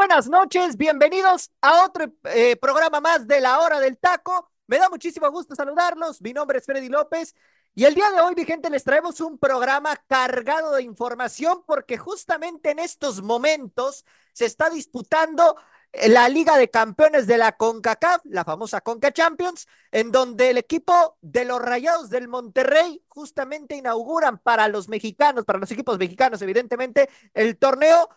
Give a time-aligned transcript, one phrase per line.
[0.00, 0.78] Buenas noches.
[0.78, 4.50] Bienvenidos a otro eh, programa más de la hora del taco.
[4.66, 6.22] Me da muchísimo gusto saludarlos.
[6.22, 7.34] Mi nombre es Freddy López.
[7.74, 11.98] Y el día de hoy, mi gente, les traemos un programa cargado de información porque
[11.98, 15.56] justamente en estos momentos se está disputando
[15.92, 21.18] la Liga de Campeones de la CONCACAF, la famosa CONCA Champions, en donde el equipo
[21.20, 27.10] de los Rayados del Monterrey justamente inauguran para los mexicanos, para los equipos mexicanos, evidentemente,
[27.34, 28.08] el torneo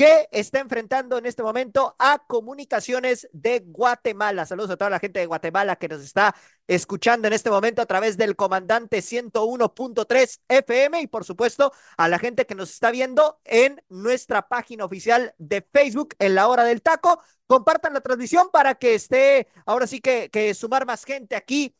[0.00, 4.46] que está enfrentando en este momento a Comunicaciones de Guatemala.
[4.46, 6.34] Saludos a toda la gente de Guatemala que nos está
[6.66, 12.18] escuchando en este momento a través del comandante 101.3 FM y por supuesto a la
[12.18, 16.80] gente que nos está viendo en nuestra página oficial de Facebook en la hora del
[16.80, 17.22] taco.
[17.46, 21.76] Compartan la transmisión para que esté ahora sí que, sumar más gente aquí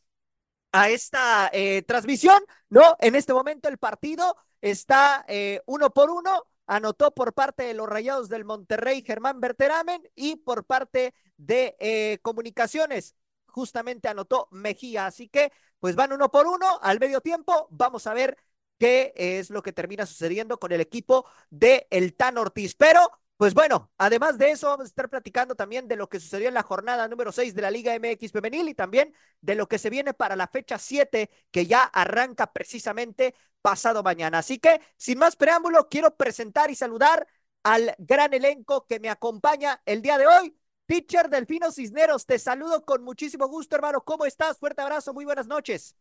[0.73, 2.97] a esta eh, transmisión, ¿no?
[3.01, 7.89] En este momento el partido está eh, uno por uno anotó por parte de los
[7.89, 15.07] Rayados del Monterrey Germán Berteramen y por parte de eh, Comunicaciones justamente anotó Mejía.
[15.07, 17.67] Así que pues van uno por uno al medio tiempo.
[17.73, 18.39] Vamos a ver
[18.79, 22.77] qué es lo que termina sucediendo con el equipo de El Tan Ortiz.
[22.77, 23.01] Pero
[23.41, 26.53] pues bueno, además de eso, vamos a estar platicando también de lo que sucedió en
[26.53, 29.89] la jornada número 6 de la Liga MX Femenil y también de lo que se
[29.89, 34.41] viene para la fecha 7 que ya arranca precisamente pasado mañana.
[34.41, 37.27] Así que, sin más preámbulo, quiero presentar y saludar
[37.63, 40.55] al gran elenco que me acompaña el día de hoy.
[40.85, 44.05] Pitcher Delfino Cisneros, te saludo con muchísimo gusto, hermano.
[44.05, 44.59] ¿Cómo estás?
[44.59, 45.97] Fuerte abrazo, muy buenas noches.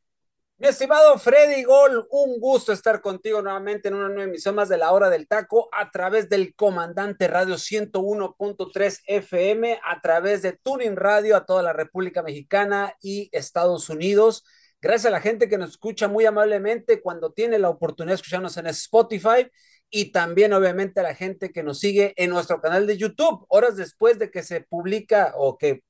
[0.61, 4.75] Mi estimado Freddy Gol, un gusto estar contigo nuevamente en una nueva emisión más de
[4.75, 10.97] la hora del taco a través del Comandante Radio 101.3 FM, a través de Tuning
[10.97, 14.43] Radio a toda la República Mexicana y Estados Unidos.
[14.81, 18.57] Gracias a la gente que nos escucha muy amablemente cuando tiene la oportunidad de escucharnos
[18.57, 19.49] en Spotify
[19.89, 23.77] y también obviamente a la gente que nos sigue en nuestro canal de YouTube, horas
[23.77, 25.83] después de que se publica o que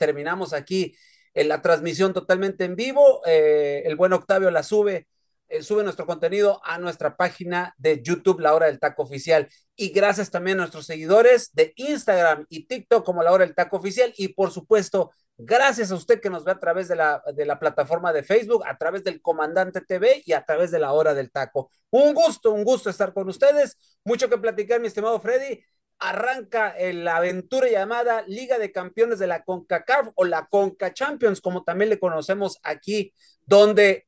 [0.00, 0.96] terminamos aquí
[1.36, 3.20] en la transmisión totalmente en vivo.
[3.26, 5.06] Eh, el buen Octavio la sube,
[5.48, 9.46] eh, sube nuestro contenido a nuestra página de YouTube, La Hora del Taco Oficial.
[9.76, 13.76] Y gracias también a nuestros seguidores de Instagram y TikTok como La Hora del Taco
[13.76, 14.14] Oficial.
[14.16, 17.58] Y por supuesto, gracias a usted que nos ve a través de la, de la
[17.58, 21.30] plataforma de Facebook, a través del Comandante TV y a través de La Hora del
[21.30, 21.70] Taco.
[21.90, 23.76] Un gusto, un gusto estar con ustedes.
[24.06, 25.62] Mucho que platicar, mi estimado Freddy
[25.98, 31.64] arranca la aventura llamada Liga de Campeones de la CONCACAF o la CONCA Champions, como
[31.64, 33.12] también le conocemos aquí,
[33.44, 34.06] donde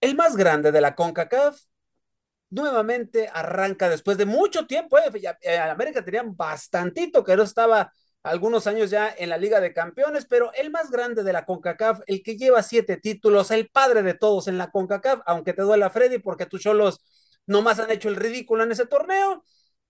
[0.00, 1.60] el más grande de la CONCACAF
[2.50, 4.98] nuevamente arranca después de mucho tiempo.
[4.98, 5.10] Eh,
[5.40, 7.92] eh América tenía bastantito que no estaba
[8.22, 12.00] algunos años ya en la Liga de Campeones, pero el más grande de la CONCACAF,
[12.06, 15.90] el que lleva siete títulos, el padre de todos en la CONCACAF, aunque te duela
[15.90, 17.00] Freddy, porque tus cholos
[17.46, 19.42] nomás han hecho el ridículo en ese torneo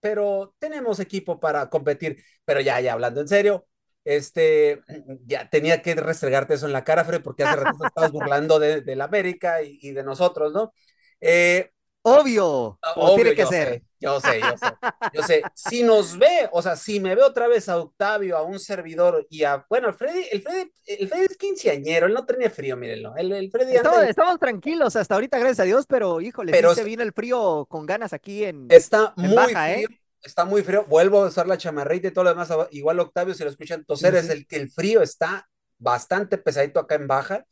[0.03, 2.23] pero tenemos equipo para competir.
[2.45, 3.67] Pero ya, ya hablando en serio,
[4.05, 4.83] este,
[5.25, 8.97] ya tenía que restregarte eso en la cara, Fred, porque hace rato estabas burlando de,
[8.97, 10.75] la América y, de nosotros, ¿no?
[11.21, 11.71] Eh,
[12.05, 13.83] Obvio, obvio, tiene que ser.
[14.03, 14.75] Yo sé, yo sé,
[15.15, 15.43] yo sé.
[15.55, 19.27] Si nos ve, o sea, si me ve otra vez a Octavio, a un servidor
[19.31, 22.77] y a, bueno, el Freddy, el Freddy, el Freddy es quinceañero, él no tenía frío,
[22.77, 23.15] mírenlo.
[23.17, 27.05] El, el Freddy estamos, tranquilos hasta ahorita, gracias a Dios, pero híjole, pero se viene
[27.05, 28.67] el frío con ganas aquí en.
[28.69, 29.85] Está muy ¿eh?
[29.85, 29.89] frío.
[30.23, 30.85] Está muy frío.
[30.89, 32.49] Vuelvo a usar la chamarrita y todo lo demás.
[32.71, 35.49] Igual Octavio, si lo escuchan toser, es el que el frío está
[35.79, 37.45] bastante pesadito acá en baja.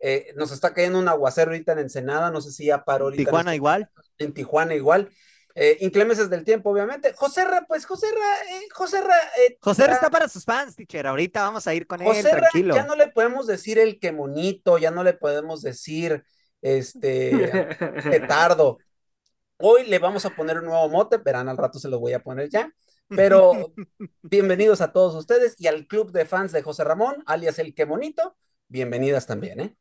[0.00, 3.24] Eh, nos está cayendo un aguacero ahorita en Ensenada, no sé si ya paró ahorita.
[3.24, 3.90] Tijuana igual.
[4.18, 5.10] En Tijuana igual.
[5.60, 7.12] Eh, inclemencias del tiempo, obviamente.
[7.14, 9.16] Joserra, pues Joserra, eh, Joserra.
[9.44, 11.04] Eh, Joserra está para sus fans, teacher.
[11.04, 12.76] Ahorita vamos a ir con él, tranquilo.
[12.76, 16.24] Ya no le podemos decir el que monito, ya no le podemos decir
[16.62, 17.32] este
[18.04, 18.78] petardo.
[19.56, 22.22] Hoy le vamos a poner un nuevo mote, verán al rato se lo voy a
[22.22, 22.72] poner ya.
[23.08, 23.72] Pero
[24.22, 27.84] bienvenidos a todos ustedes y al club de fans de José Ramón, alias el que
[27.84, 28.36] monito.
[28.68, 29.76] Bienvenidas también, ¿eh?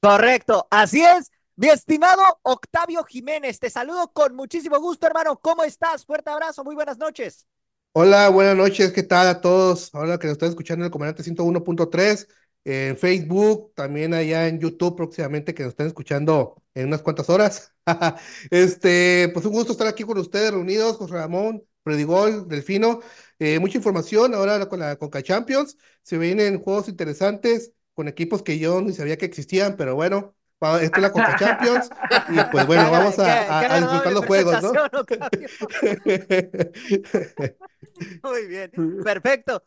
[0.00, 1.30] Correcto, así es.
[1.62, 5.38] Mi estimado Octavio Jiménez, te saludo con muchísimo gusto, hermano.
[5.40, 6.04] ¿Cómo estás?
[6.04, 7.46] Fuerte abrazo, muy buenas noches.
[7.92, 9.94] Hola, buenas noches, ¿qué tal a todos?
[9.94, 12.26] Ahora que nos están escuchando en el comandante 101.3,
[12.64, 17.72] en Facebook, también allá en YouTube próximamente que nos están escuchando en unas cuantas horas.
[18.50, 23.02] este, pues un gusto estar aquí con ustedes reunidos, José Ramón, Predigol, Delfino.
[23.38, 25.78] Eh, mucha información ahora con la Conca Champions.
[26.02, 30.34] Se vienen juegos interesantes con equipos que yo ni sabía que existían, pero bueno,
[30.80, 31.90] esta es la Conca Champions
[32.28, 34.72] y pues bueno, vamos a, a, disfrutar los juegos, ¿no?
[38.22, 38.70] Muy bien,
[39.02, 39.62] perfecto.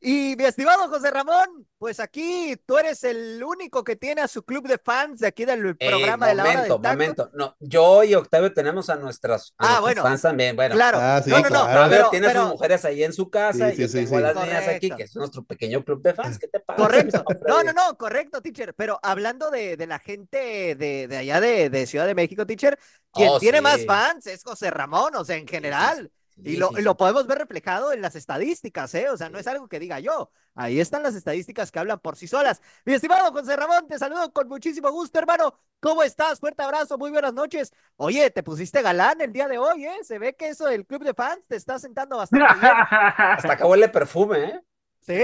[0.00, 4.42] Y mi estimado José Ramón, pues aquí tú eres el único que tiene a su
[4.42, 6.82] club de fans de aquí del programa de la hora del taco.
[6.82, 10.74] Momento, no, yo y Octavio tenemos a nuestras ah, bueno, fans también, bueno.
[10.74, 13.90] Claro, ah, no, no, no, Octavio tiene sus mujeres ahí en su casa y yo
[13.90, 16.82] tengo las niñas aquí, que es nuestro pequeño club de fans, ¿qué te pasa?
[16.82, 21.40] Correcto, no, no, no, correcto, teacher, pero hablando de, de la gente de, de allá
[21.40, 22.78] de, de, Ciudad de México, teacher,
[23.12, 26.10] quien oh, tiene más fans es José Ramón, o sea, en general.
[26.44, 29.08] Y lo, lo, podemos ver reflejado en las estadísticas, ¿eh?
[29.10, 30.30] O sea, no es algo que diga yo.
[30.54, 32.60] Ahí están las estadísticas que hablan por sí solas.
[32.84, 35.58] Mi estimado José Ramón, te saludo con muchísimo gusto, hermano.
[35.80, 36.40] ¿Cómo estás?
[36.40, 37.72] Fuerte abrazo, muy buenas noches.
[37.96, 39.98] Oye, te pusiste galán el día de hoy, ¿eh?
[40.02, 42.72] Se ve que eso del club de fans te está sentando bastante bien.
[42.90, 44.60] Hasta acabó el perfume, ¿eh?
[45.00, 45.14] Sí,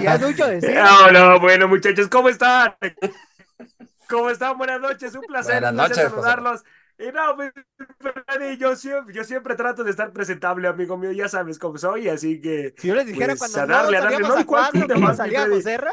[0.00, 0.74] y es mucho decir.
[0.76, 2.76] No, no, bueno, muchachos, ¿cómo están?
[4.08, 4.56] ¿Cómo están?
[4.56, 6.62] Buenas noches, un placer, buenas un noches, saludarlos.
[6.98, 7.36] Y no,
[8.58, 12.40] yo siempre, yo siempre trato de estar presentable, amigo mío, ya sabes cómo soy, así
[12.40, 12.74] que...
[12.78, 14.18] Si yo les dijera pues, cuando a darle, a darle.
[14.20, 15.18] No, a ¿cuál club de fans?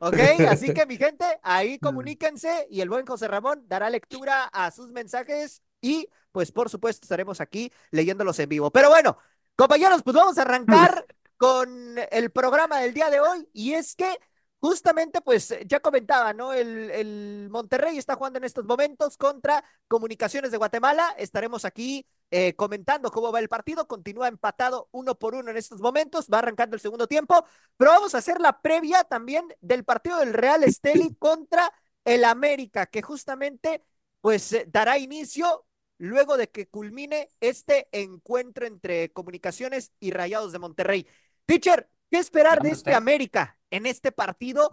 [0.00, 0.16] Ok,
[0.48, 4.88] así que mi gente, ahí comuníquense y el buen José Ramón dará lectura a sus
[4.88, 8.70] mensajes y pues por supuesto estaremos aquí leyéndolos en vivo.
[8.70, 9.18] Pero bueno,
[9.56, 11.04] compañeros, pues vamos a arrancar
[11.36, 14.18] con el programa del día de hoy y es que
[14.60, 16.52] justamente pues ya comentaba, ¿no?
[16.52, 21.14] El, el Monterrey está jugando en estos momentos contra Comunicaciones de Guatemala.
[21.18, 23.86] Estaremos aquí eh, comentando cómo va el partido.
[23.86, 26.26] Continúa empatado uno por uno en estos momentos.
[26.32, 27.44] Va arrancando el segundo tiempo,
[27.76, 31.72] pero vamos a hacer la previa también del partido del Real Esteli contra
[32.04, 33.82] el América, que justamente
[34.20, 35.64] pues dará inicio
[35.98, 41.06] luego de que culmine este encuentro entre Comunicaciones y Rayados de Monterrey.
[41.46, 44.70] Teacher, ¿qué esperar de este América en este partido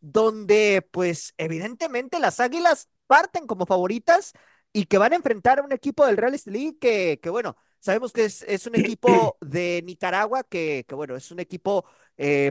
[0.00, 4.32] donde, pues, evidentemente las Águilas parten como favoritas
[4.72, 8.12] y que van a enfrentar a un equipo del Real Estelí que, que, bueno, sabemos
[8.12, 11.84] que es, es un equipo de Nicaragua que, que, bueno, es un equipo
[12.16, 12.50] eh,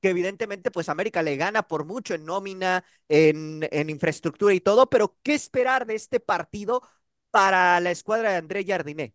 [0.00, 4.88] que evidentemente, pues, América le gana por mucho en nómina, en, en infraestructura y todo,
[4.88, 6.82] pero ¿qué esperar de este partido
[7.30, 9.14] para la escuadra de André Jardiné?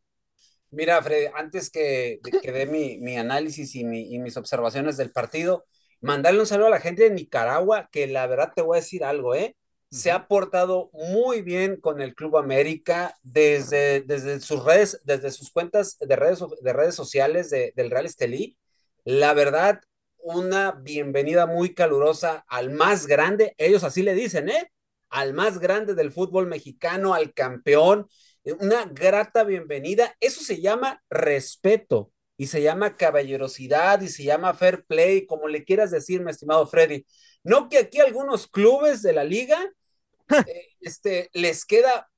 [0.71, 5.11] Mira, Fred, antes que, que dé mi, mi análisis y, mi, y, mis observaciones del
[5.11, 5.65] partido,
[5.99, 9.03] mandarle un saludo a la gente de Nicaragua, que la verdad te voy a decir
[9.03, 9.57] algo, ¿eh?
[9.89, 15.51] Se ha portado muy bien con el Club América desde, desde sus redes, desde sus
[15.51, 18.57] cuentas de redes, de redes sociales de, del Real Estelí.
[19.03, 19.81] La verdad,
[20.19, 24.71] una bienvenida muy calurosa al más grande, ellos así le dicen, ¿eh?
[25.09, 28.07] Al más grande del fútbol mexicano, al campeón
[28.59, 30.15] una grata bienvenida.
[30.19, 35.63] Eso se llama respeto y se llama caballerosidad y se llama fair play, como le
[35.63, 37.05] quieras decir, mi estimado Freddy.
[37.43, 39.59] No que aquí algunos clubes de la liga
[40.47, 42.09] eh, este, les queda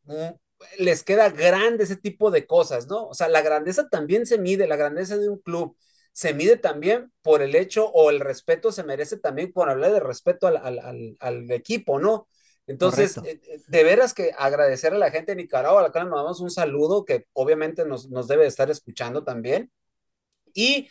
[0.78, 3.08] les queda grande ese tipo de cosas, ¿no?
[3.08, 5.76] O sea, la grandeza también se mide, la grandeza de un club
[6.14, 10.00] se mide también por el hecho o el respeto se merece también por hablar de
[10.00, 12.28] respeto al, al, al, al equipo, ¿no?
[12.68, 16.20] Entonces, eh, de veras que agradecer a la gente de Nicaragua, a la cual nos
[16.20, 19.72] damos un saludo, que obviamente nos, nos debe estar escuchando también.
[20.54, 20.88] Y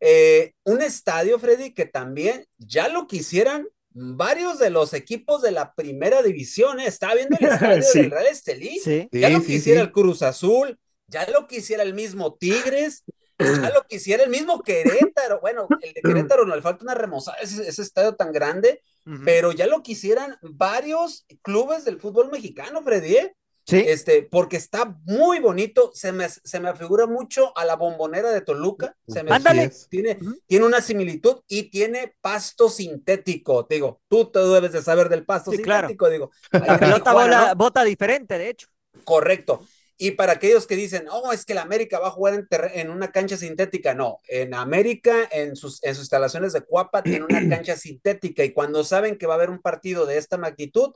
[0.00, 5.74] eh, un estadio, Freddy, que también ya lo quisieran varios de los equipos de la
[5.74, 6.80] primera división.
[6.80, 6.86] ¿eh?
[6.86, 7.98] Estaba viendo el estadio sí.
[8.02, 9.08] del Real Estelí, sí.
[9.12, 9.86] ya Sí, lo sí, quisiera sí.
[9.86, 13.04] el Cruz Azul, ya lo quisiera el mismo Tigres.
[13.38, 15.40] Ya lo quisiera el mismo Querétaro.
[15.40, 19.20] Bueno, el de Querétaro no le falta una remozada, ese, ese estadio tan grande, Ujú.
[19.24, 23.36] pero ya lo quisieran varios clubes del fútbol mexicano, Freddy, ¿eh?
[23.68, 28.30] Sí, Este, porque está muy bonito, se me, se me figura mucho a la bombonera
[28.30, 29.72] de Toluca, se me Ándale.
[29.90, 30.38] tiene, Ujú.
[30.46, 35.24] tiene una similitud y tiene pasto sintético, te digo, tú te debes de saber del
[35.26, 35.88] pasto Sí, claro.
[35.88, 36.30] sintético, digo.
[36.52, 37.54] la pelota bola- ¿no?
[37.56, 38.68] bota diferente, de hecho.
[39.02, 39.66] Correcto.
[39.98, 43.12] Y para aquellos que dicen, oh, es que la América va a jugar en, una
[43.12, 47.76] cancha sintética, no, en América, en sus, en sus instalaciones de Cuapa, tiene una cancha
[47.76, 50.92] sintética y cuando saben que va a haber un partido de esta magnitud,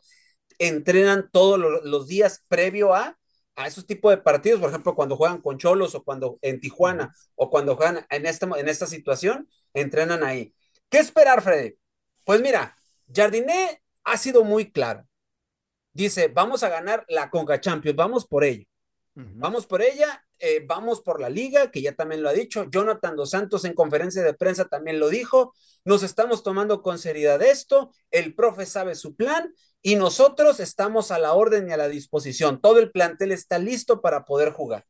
[0.58, 3.18] entrenan todos los días previo a,
[3.56, 7.14] a esos tipos de partidos, por ejemplo, cuando juegan con Cholos o cuando en Tijuana
[7.34, 10.54] o cuando juegan en esta, en esta situación, entrenan ahí.
[10.90, 11.74] ¿Qué esperar, Freddy?
[12.24, 12.76] Pues mira,
[13.12, 15.06] Jardiné ha sido muy claro.
[15.92, 18.66] Dice, vamos a ganar la Conca Champions, vamos por ello.
[19.14, 22.70] Vamos por ella, eh, vamos por la liga, que ya también lo ha dicho.
[22.70, 25.52] Jonathan Dos Santos en conferencia de prensa también lo dijo.
[25.84, 27.92] Nos estamos tomando con seriedad esto.
[28.10, 29.52] El profe sabe su plan
[29.82, 32.60] y nosotros estamos a la orden y a la disposición.
[32.60, 34.86] Todo el plantel está listo para poder jugar.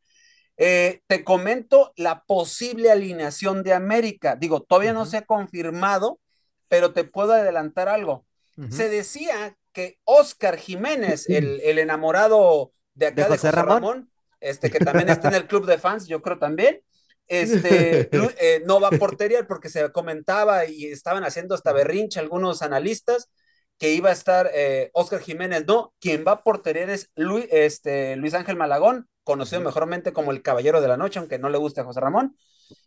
[0.57, 4.37] Eh, te comento la posible alineación de América.
[4.37, 6.21] Digo, todavía no se ha confirmado,
[6.69, 8.27] pero te puedo adelantar algo.
[8.69, 14.11] Se decía que Oscar Jiménez, el, el enamorado de acá de, José, Ramón?
[14.41, 16.81] este que también está en el club de fans, yo creo también,
[17.27, 18.09] este,
[18.41, 23.31] eh, no va a portería porque se comentaba y estaban haciendo hasta berrinche algunos analistas
[23.79, 28.15] que iba a estar eh, Oscar Jiménez, no, quien va a portería es Luis, este,
[28.17, 31.81] Luis Ángel Malagón, conocido mejormente como el Caballero de la Noche, aunque no le guste
[31.81, 32.37] a José Ramón.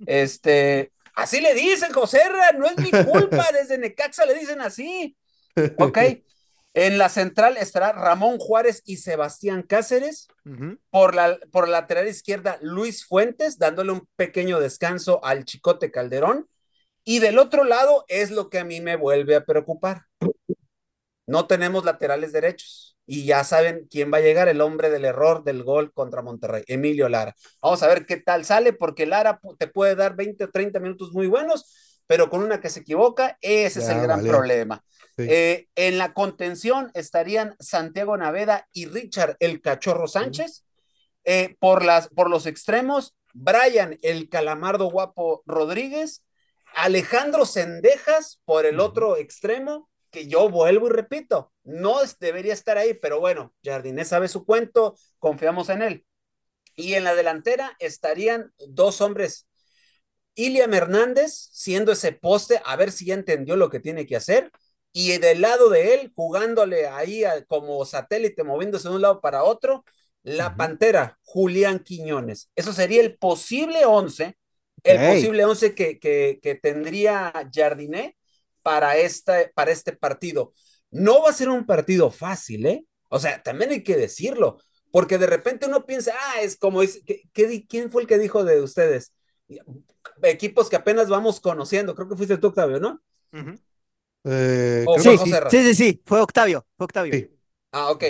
[0.06, 2.22] Este, así le dicen, José,
[2.58, 5.18] no es mi culpa, desde Necaxa le dicen así.
[5.80, 5.98] Ok,
[6.74, 10.28] en la central estará Ramón Juárez y Sebastián Cáceres.
[10.90, 16.48] por, la, por lateral izquierda, Luis Fuentes, dándole un pequeño descanso al Chicote Calderón.
[17.04, 20.04] Y del otro lado es lo que a mí me vuelve a preocupar.
[21.28, 22.98] No tenemos laterales derechos.
[23.06, 26.64] Y ya saben quién va a llegar, el hombre del error del gol contra Monterrey,
[26.68, 27.36] Emilio Lara.
[27.62, 31.12] Vamos a ver qué tal sale, porque Lara te puede dar 20 o 30 minutos
[31.12, 31.66] muy buenos,
[32.08, 34.84] pero con una que se equivoca, ese es el gran problema.
[35.18, 40.66] Eh, en la contención estarían Santiago Naveda y Richard el Cachorro Sánchez.
[41.26, 46.24] Eh, por, las, por los extremos, Brian el Calamardo Guapo Rodríguez,
[46.76, 52.94] Alejandro Sendejas por el otro extremo, que yo vuelvo y repito, no debería estar ahí,
[52.94, 56.06] pero bueno, Jardinés sabe su cuento, confiamos en él.
[56.76, 59.48] Y en la delantera estarían dos hombres,
[60.36, 64.52] Iliam Hernández, siendo ese poste, a ver si ya entendió lo que tiene que hacer,
[64.92, 69.84] y del lado de él, jugándole ahí como satélite, moviéndose de un lado para otro,
[70.22, 72.50] la Pantera, Julián Quiñones.
[72.56, 74.38] Eso sería el posible 11,
[74.84, 78.16] el posible 11 que, que, tendría Jardiné
[78.62, 80.54] para, esta, para este partido.
[80.92, 82.86] No va a ser un partido fácil, ¿eh?
[83.10, 84.60] O sea, también hay que decirlo,
[84.92, 87.02] porque de repente uno piensa, ah, es como, es,
[87.34, 89.14] quién fue el que dijo de ustedes?
[90.24, 93.02] Equipos que apenas vamos conociendo, creo que fuiste tú, Octavio, ¿no?
[94.26, 95.18] Eh, sí,
[95.50, 97.30] sí, sí, fue Octavio, fue Octavio.
[97.72, 98.04] Ah, ok.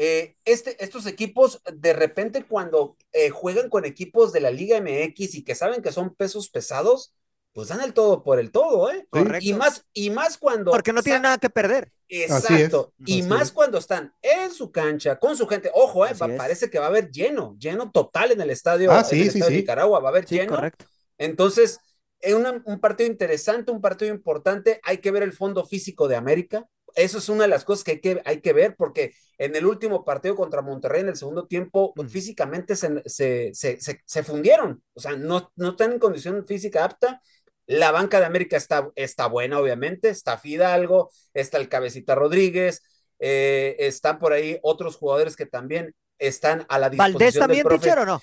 [0.00, 5.34] Eh, este, estos equipos, de repente, cuando eh, juegan con equipos de la Liga MX
[5.34, 7.12] y que saben que son pesos pesados,
[7.58, 9.04] pues dan el todo por el todo, ¿eh?
[9.10, 9.44] Correcto.
[9.44, 10.70] Y más, y más cuando.
[10.70, 11.90] Porque no tienen nada que perder.
[12.08, 12.94] Exacto.
[13.04, 15.68] y más cuando están en su cancha, con su gente.
[15.74, 16.12] Ojo, ¿eh?
[16.36, 19.46] parece que va a haber lleno, lleno total en el estadio, ah, en el estadio
[19.46, 20.54] de Nicaragua, va a haber lleno.
[20.54, 20.84] Correcto.
[21.18, 21.80] Entonces,
[22.20, 24.78] es un partido interesante, un partido importante.
[24.84, 26.64] Hay que ver el fondo físico de América.
[26.94, 29.66] Eso es una de las cosas que hay que, hay que ver, porque en el
[29.66, 32.06] último partido contra Monterrey, en el segundo tiempo, mm.
[32.06, 34.80] físicamente se, se, se, se, fundieron.
[34.94, 37.20] O sea, no, no están en condición física apta.
[37.68, 40.08] La banca de América está, está buena, obviamente.
[40.08, 42.82] Está Fidalgo, está el Cabecita Rodríguez,
[43.18, 47.12] eh, están por ahí otros jugadores que también están a la disposición.
[47.12, 48.22] ¿Valdés también, o no?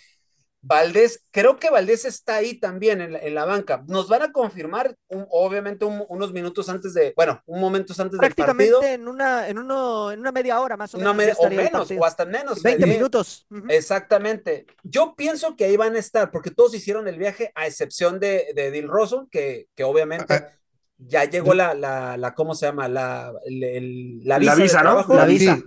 [0.67, 3.83] Valdés, creo que Valdés está ahí también en la, banca.
[3.87, 4.97] Nos van a confirmar,
[5.29, 8.81] obviamente, unos minutos antes de, bueno, un momento antes del partido.
[8.83, 11.37] en una, en, uno, en una media hora más o menos.
[11.37, 12.63] o menos, o hasta menos.
[12.63, 13.45] 20 minutos.
[13.69, 14.65] Exactamente.
[14.81, 18.51] Yo pienso que ahí van a estar, porque todos hicieron el viaje, a excepción de,
[18.55, 20.45] de Dil Rosso, que, que obviamente
[20.97, 22.87] ya llegó la, la, la, ¿cómo se llama?
[22.87, 25.05] La, la visa, visa ¿no?
[25.13, 25.59] La visa.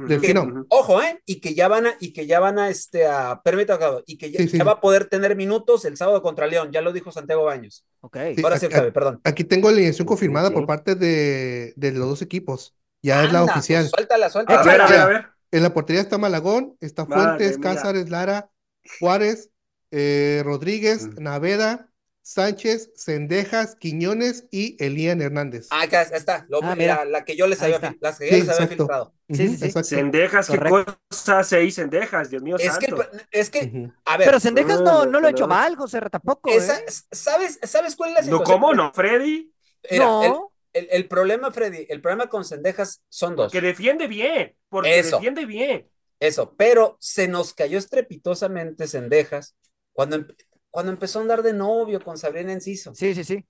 [0.68, 1.20] ojo, ¿eh?
[1.26, 4.30] Y que ya van a, y que ya van a, este, a, permítame, y que
[4.30, 7.84] ya, va a poder tener minutos el sábado contra León, ya lo dijo Santiago Baños.
[8.00, 8.16] Ok.
[8.42, 9.20] Ahora sí, perdón.
[9.24, 12.74] Aquí tengo la alineación confirmada por parte de, de, los dos equipos.
[13.02, 13.82] Ya es la oficial.
[13.82, 14.60] Pues suéltala, suéltala.
[14.60, 15.26] A ver, a ver, a ver.
[15.50, 18.50] En la portería está Malagón, está Fuentes, Cázares, Lara,
[19.00, 19.50] Juárez,
[19.90, 21.87] eh, Rodríguez, Naveda,
[22.28, 25.66] Sánchez, Cendejas, Quiñones y Elian Hernández.
[25.70, 29.14] Ah, acá está, ah, la, que yo les había, las que yo les había filtrado.
[29.30, 29.82] Sí, sí, sí.
[29.82, 32.98] Cendejas, qué cosa seis Cendejas, Dios mío es santo.
[33.30, 34.26] Que, es que, a ver.
[34.26, 36.50] Pero Cendejas no, no, lo ha hecho mal, José, tampoco.
[36.50, 36.60] ¿eh?
[37.10, 38.46] ¿sabes, ¿Sabes cuál es la situación?
[38.46, 39.50] No, ¿cómo no, Freddy?
[39.92, 40.52] no.
[40.74, 43.50] El, el, problema, Freddy, el problema con Cendejas son dos.
[43.50, 45.88] Que defiende bien, porque defiende bien.
[46.20, 49.56] Eso, pero se nos cayó estrepitosamente Cendejas
[49.94, 50.26] cuando
[50.70, 52.94] cuando empezó a andar de novio con Sabrina Enciso.
[52.94, 53.44] Sí, sí, sí.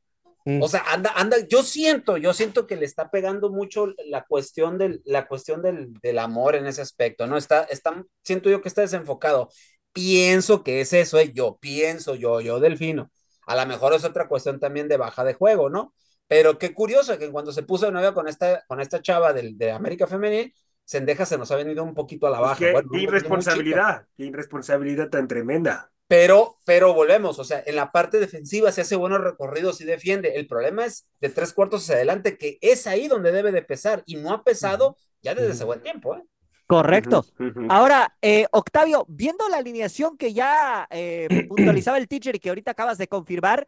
[0.45, 0.63] Mm.
[0.63, 4.79] O sea, anda, anda, yo siento, yo siento que le está pegando mucho la cuestión
[4.79, 7.37] del, la cuestión del, del amor en ese aspecto, ¿no?
[7.37, 9.51] Está, está, siento yo que está desenfocado.
[9.93, 11.33] Pienso que es eso, ¿eh?
[11.33, 13.11] yo pienso, yo, yo, Delfino.
[13.47, 15.95] A lo mejor es otra cuestión también de baja de juego, ¿no?
[16.29, 19.57] Pero qué curioso que cuando se puso de novia con esta, con esta chava del,
[19.57, 22.59] de América Femenil, Sendeja se nos ha venido un poquito a la baja.
[22.91, 25.91] qué, irresponsabilidad, qué irresponsabilidad tan tremenda.
[26.09, 30.37] Pero, pero volvemos, o sea, en la parte defensiva se hace buenos recorridos y defiende.
[30.37, 34.03] El problema es de tres cuartos hacia adelante, que es ahí donde debe de pesar
[34.07, 36.17] y no ha pesado ya desde ese buen tiempo.
[36.17, 36.25] ¿eh?
[36.67, 37.25] Correcto.
[37.71, 42.73] Ahora, eh, Octavio, viendo la alineación que ya eh, puntualizaba el teacher y que ahorita
[42.73, 43.67] acabas de confirmar,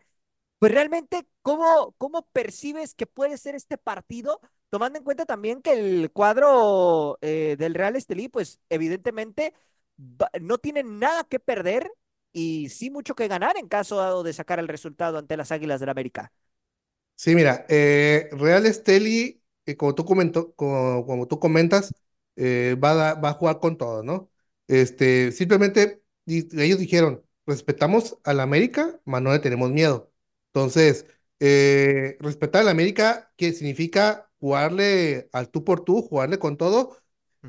[0.59, 4.41] pues realmente, ¿cómo, ¿cómo percibes que puede ser este partido?
[4.69, 9.55] Tomando en cuenta también que el cuadro eh, del Real Estelí, pues evidentemente
[10.41, 11.91] no tiene nada que perder
[12.33, 15.87] y sí mucho que ganar en caso de sacar el resultado ante las Águilas del
[15.87, 16.33] la América.
[17.17, 21.93] Sí, mira, eh, Real Esteli, eh, como, tú comentó, como, tú comentas,
[22.37, 24.31] eh, va, a, va a jugar con todo, ¿no?
[24.69, 30.11] Este, simplemente ellos dijeron, respetamos a la América, mas no le tenemos miedo.
[30.55, 31.07] Entonces,
[31.39, 36.97] respetar a la América, ¿qué significa jugarle al tú por tú, jugarle con todo,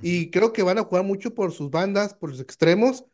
[0.02, 3.06] y creo que van a jugar mucho por sus bandas, por los extremos.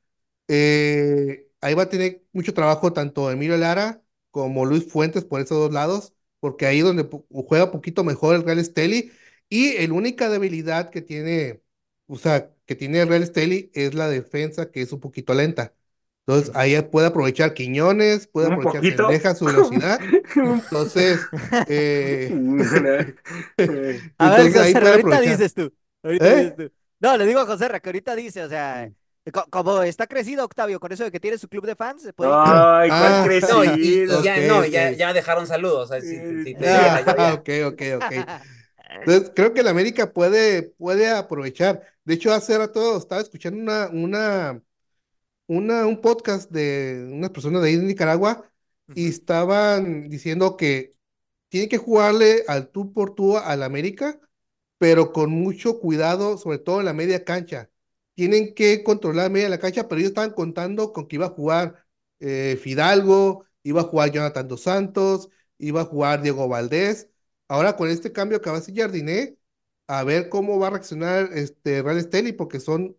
[0.47, 5.57] Eh, ahí va a tener mucho trabajo tanto Emilio Lara como Luis Fuentes por esos
[5.57, 9.11] dos lados, porque ahí es donde juega un poquito mejor el Real Esteli.
[9.49, 11.61] Y la única debilidad que tiene,
[12.07, 15.73] o sea, que tiene el Real Esteli es la defensa, que es un poquito lenta.
[16.25, 19.99] Entonces, ahí puede aprovechar Quiñones, puede aprovechar deja su velocidad.
[20.35, 21.21] Entonces,
[21.67, 22.29] eh...
[24.17, 25.73] a ver, José, ahorita dices tú.
[26.03, 26.37] Ahorita ¿Eh?
[26.37, 26.71] dices tú.
[26.99, 28.91] No, le digo a José que ahorita dice, o sea,
[29.31, 32.31] como está crecido Octavio con eso de que tiene su club de fans, puede...
[32.33, 33.63] Ay, ¿cuál ah, crecido?
[33.63, 35.91] No, ya, no ya, ya, dejaron saludos.
[35.91, 38.13] ah, ok, ok, ok.
[38.99, 41.81] Entonces, creo que el América puede, puede aprovechar.
[42.05, 44.61] De hecho, hace rato estaba escuchando una, una,
[45.47, 48.49] una, un podcast de unas personas de ahí de Nicaragua
[48.95, 50.95] y estaban diciendo que
[51.49, 54.19] tiene que jugarle al tú por tú al América,
[54.77, 57.69] pero con mucho cuidado, sobre todo en la media cancha
[58.17, 61.85] tienen que controlar media la cancha, pero ellos estaban contando con que iba a jugar
[62.19, 67.09] eh, Fidalgo, iba a jugar Jonathan Dos Santos, iba a jugar Diego Valdés.
[67.47, 69.37] Ahora con este cambio que va a hacer Jardiné,
[69.87, 72.97] a ver cómo va a reaccionar este Real Esteli, porque son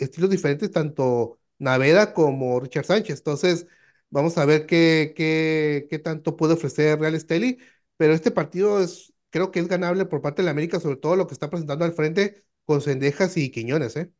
[0.00, 3.18] estilos diferentes, tanto Naveda como Richard Sánchez.
[3.18, 3.66] Entonces,
[4.10, 7.58] vamos a ver qué, qué, qué tanto puede ofrecer Real Esteli.
[7.96, 11.16] Pero este partido es, creo que es ganable por parte de la América, sobre todo
[11.16, 14.10] lo que está presentando al frente con Cendejas y Quiñones, ¿eh?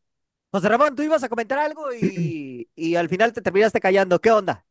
[0.53, 4.21] José Ramón, tú ibas a comentar algo y, y al final te terminaste callando.
[4.21, 4.65] ¿Qué onda?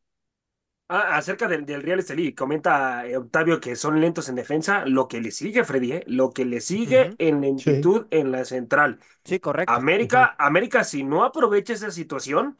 [0.92, 4.84] Ah, acerca del, del Real Estelí, comenta eh, Octavio que son lentos en defensa.
[4.86, 6.04] Lo que le sigue, Freddy, ¿eh?
[6.08, 8.98] lo que le sigue en lentitud en la central.
[9.24, 9.74] Sí, correcto.
[9.76, 12.56] América, América, si no aprovecha esa situación,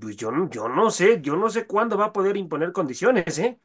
[0.00, 3.60] pues yo, yo no sé, yo no sé cuándo va a poder imponer condiciones, ¿eh?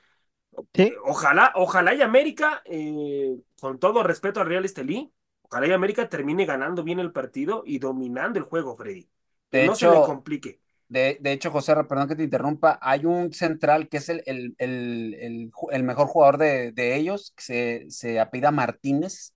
[0.73, 0.99] Sí.
[1.03, 5.13] Ojalá, ojalá y América, eh, con todo respeto al Real Estelí,
[5.51, 9.09] Ojalá y América termine ganando bien el partido y dominando el juego, Freddy.
[9.49, 10.59] Que no se le complique.
[10.87, 14.55] De, de, hecho, José, perdón que te interrumpa, hay un central que es el, el,
[14.57, 19.33] el, el mejor jugador de, de, ellos, que se, se apida Martínez.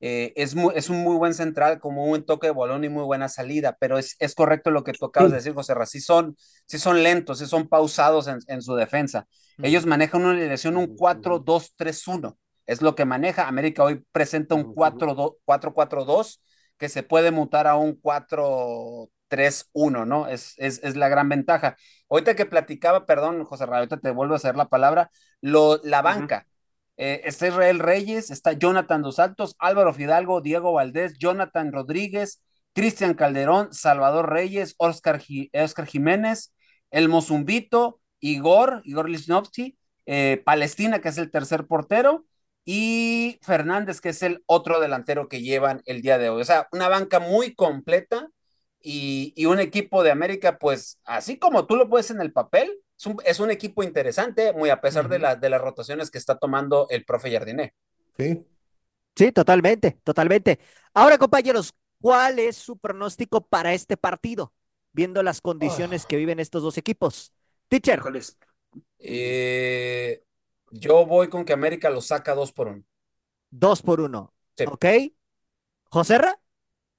[0.00, 3.02] Eh, es, muy, es un muy buen central, como un toque de balón y muy
[3.02, 5.86] buena salida, pero es, es correcto lo que tú acabas de decir, José Ra.
[5.86, 9.26] Sí son, sí son lentos, sí son pausados en, en su defensa.
[9.60, 12.36] Ellos manejan una dirección, un 4-2-3-1
[12.68, 13.48] es lo que maneja.
[13.48, 16.40] América hoy presenta un 4-4-2
[16.76, 20.28] que se puede mutar a un 4-3-1, ¿no?
[20.28, 21.76] Es, es, es, la gran ventaja.
[22.08, 26.02] Ahorita que platicaba, perdón, José Raúl, ahorita te vuelvo a hacer la palabra, lo, la
[26.02, 26.46] banca.
[26.98, 32.42] Eh, está Israel Reyes, está Jonathan Dos Santos, Álvaro Fidalgo, Diego Valdés, Jonathan Rodríguez,
[32.74, 35.22] Cristian Calderón, Salvador Reyes, Oscar,
[35.54, 36.54] Oscar Jiménez,
[36.90, 42.26] El Mozumbito, Igor, Igor Lichnowsky, eh, Palestina, que es el tercer portero,
[42.70, 46.42] y Fernández, que es el otro delantero que llevan el día de hoy.
[46.42, 48.28] O sea, una banca muy completa
[48.78, 52.70] y, un equipo de América, pues así como tú lo puedes en el papel,
[53.24, 57.06] es un, equipo interesante, muy a pesar de, de las rotaciones que está tomando el
[57.06, 57.72] profe Jardiné.
[58.18, 58.44] Sí.
[59.16, 60.58] Sí, totalmente, totalmente.
[60.92, 64.52] Ahora, compañeros, ¿cuál es su pronóstico para este partido?
[64.92, 67.32] Viendo las condiciones que viven estos dos equipos.
[67.68, 68.02] Teacher.
[68.98, 70.22] Eh,
[70.70, 72.84] yo voy con que América lo saca dos por uno.
[73.50, 74.32] Dos por uno.
[74.66, 74.84] ¿Ok?
[75.90, 76.38] ¿Joserra?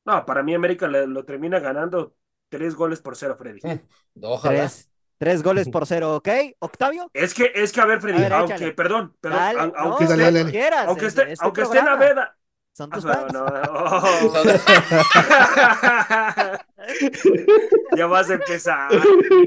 [0.06, 2.16] No, para mí América lo termina ganando
[2.50, 3.60] tres goles por cero, Freddy.
[3.62, 4.72] Mm, ojalá.
[5.18, 6.30] Tres goles por cero, ¿ok?
[6.60, 7.12] ¿Octavio?
[7.14, 8.74] Es que, es que, a ver, Freddy, A ver, aunque, échale.
[8.74, 10.52] perdón, perdón, Dale, au- no, aunque dale, esté, dale.
[10.52, 11.90] quieras, aunque es- esté, es aunque esté programa.
[11.92, 12.38] Naveda.
[12.72, 13.34] Son tus No, fans.
[13.34, 14.34] no, oh.
[17.96, 18.90] ya vas a empezar.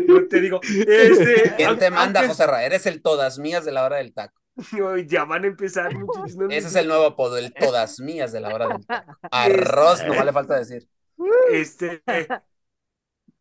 [0.09, 0.61] No te digo.
[0.62, 2.64] Este, ¿Quién te manda, José Ra?
[2.64, 4.40] Eres el todas mías de la hora del taco.
[5.07, 5.92] Ya van a empezar.
[6.37, 9.16] no- Ese es el nuevo apodo, el todas mías de la hora del taco.
[9.31, 10.87] Arroz, no vale falta decir.
[11.51, 12.03] Este,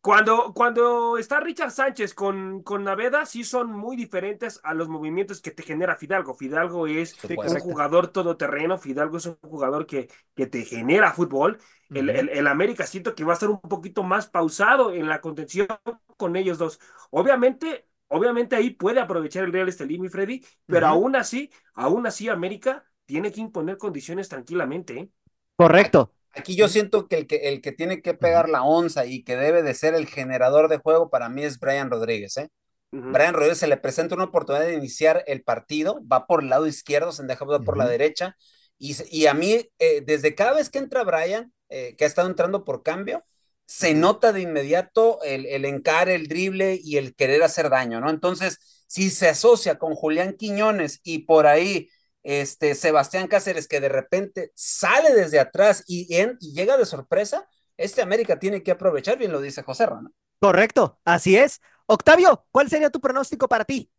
[0.02, 5.40] cuando, cuando está Richard Sánchez con, con Naveda, sí son muy diferentes a los movimientos
[5.40, 6.34] que te genera Fidalgo.
[6.34, 7.54] Fidalgo es Supuesto.
[7.54, 11.58] un jugador todoterreno, Fidalgo es un jugador que, que te genera fútbol.
[11.92, 15.20] El, el, el América siento que va a estar un poquito más pausado en la
[15.20, 15.68] contención
[16.16, 16.80] con ellos dos.
[17.10, 22.28] Obviamente, obviamente ahí puede aprovechar el Real Estelí, mi Freddy, pero aún así, aún así
[22.28, 24.98] América tiene que imponer condiciones tranquilamente.
[24.98, 25.10] ¿eh?
[25.56, 26.12] Correcto.
[26.34, 29.36] Aquí yo siento que el que, el que tiene que pegar la onza y que
[29.36, 32.48] debe de ser el generador de juego para mí es Brian Rodríguez, ¿eh?
[32.92, 33.12] Ujú.
[33.12, 36.66] Brian Rodríguez se le presenta una oportunidad de iniciar el partido, va por el lado
[36.66, 38.36] izquierdo, se deja por la derecha,
[38.78, 42.28] y, y a mí, eh, desde cada vez que entra Brian, eh, que ha estado
[42.28, 43.24] entrando por cambio,
[43.66, 48.10] se nota de inmediato el, el encare, el drible y el querer hacer daño, ¿no?
[48.10, 51.88] Entonces, si se asocia con Julián Quiñones y por ahí
[52.22, 57.48] este Sebastián Cáceres, que de repente sale desde atrás y, en- y llega de sorpresa,
[57.76, 60.10] este América tiene que aprovechar, bien lo dice José Rana.
[60.40, 60.98] Correcto.
[61.04, 61.60] Así es.
[61.86, 63.90] Octavio, ¿cuál sería tu pronóstico para ti?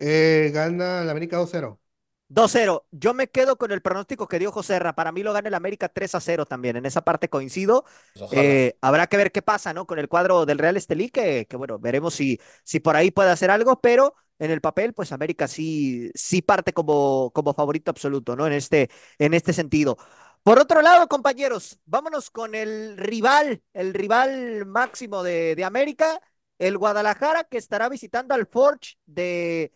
[0.00, 1.80] Eh, gana la América 2-0.
[2.28, 2.84] 2-0.
[2.90, 4.94] Yo me quedo con el pronóstico que dio José Ra.
[4.94, 6.76] Para mí lo gana el América 3-0 también.
[6.76, 7.84] En esa parte coincido.
[8.14, 8.32] Pues.
[8.32, 9.86] Eh, habrá que ver qué pasa, ¿no?
[9.86, 13.30] Con el cuadro del Real Estelí, que, que bueno, veremos si, si por ahí puede
[13.30, 18.36] hacer algo, pero en el papel, pues América sí, sí parte como, como favorito absoluto,
[18.36, 18.46] ¿no?
[18.46, 19.96] En este, en este sentido.
[20.42, 26.20] Por otro lado, compañeros, vámonos con el rival, el rival máximo de, de América,
[26.58, 29.72] el Guadalajara, que estará visitando al Forge de,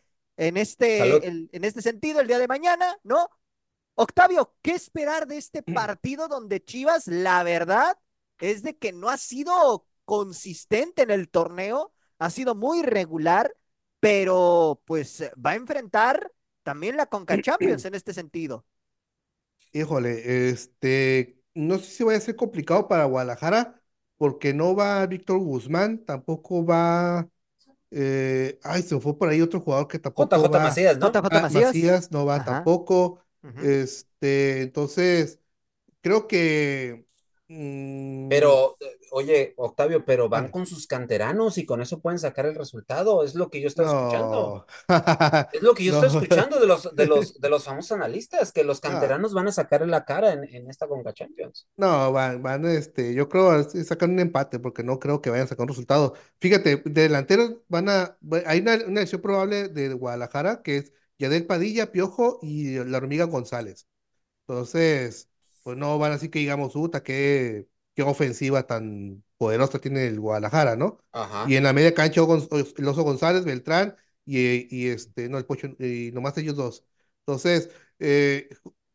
[0.48, 3.28] en, este, el- en este sentido el día de mañana, ¿no?
[3.94, 7.98] Octavio, ¿qué esperar de este partido donde Chivas, la verdad,
[8.40, 13.54] es de que no ha sido consistente en el torneo, ha sido muy regular,
[14.00, 18.66] pero pues va a enfrentar también la Conca Champions en este sentido.
[19.72, 23.80] Híjole, este, no sé si vaya a ser complicado para Guadalajara,
[24.18, 27.28] porque no va Víctor Guzmán, tampoco va,
[27.92, 30.60] eh, ay, se fue por ahí otro jugador que tampoco JJ va.
[30.60, 31.10] Macías, ¿no?
[31.10, 31.76] JJ Ah, Macías.
[31.76, 32.44] Macías no va Ajá.
[32.44, 33.20] tampoco.
[33.58, 35.40] Este, entonces,
[36.02, 37.06] creo que
[38.28, 42.54] Pero, eh, oye, Octavio, pero van con sus canteranos y con eso pueden sacar el
[42.54, 43.24] resultado.
[43.24, 44.62] Es lo que yo estaba escuchando.
[45.52, 46.02] Es lo que yo No.
[46.02, 49.52] estoy escuchando de los, de los, de los famosos analistas, que los canteranos van a
[49.52, 51.68] sacar la cara en, en esta Conca Champions.
[51.76, 55.48] No, van, van, este, yo creo sacar un empate porque no creo que vayan a
[55.48, 56.14] sacar un resultado.
[56.40, 61.46] Fíjate, de delanteros van a, hay una, una lesión probable de Guadalajara que es Yadel
[61.46, 63.88] Padilla, Piojo y la hormiga González.
[64.48, 65.30] Entonces,
[65.62, 70.76] pues no van así que digamos, puta, qué, qué ofensiva tan poderosa tiene el Guadalajara,
[70.76, 70.98] ¿no?
[71.12, 71.42] Ajá.
[71.42, 75.68] Y en la media cancha, el Oso González, Beltrán y, y este, no, el Pocho,
[75.78, 76.84] y nomás ellos dos.
[77.20, 78.48] Entonces, eh,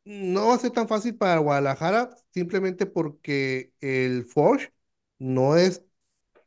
[0.05, 4.71] no va a ser tan fácil para Guadalajara, simplemente porque el Forge
[5.19, 5.83] no es,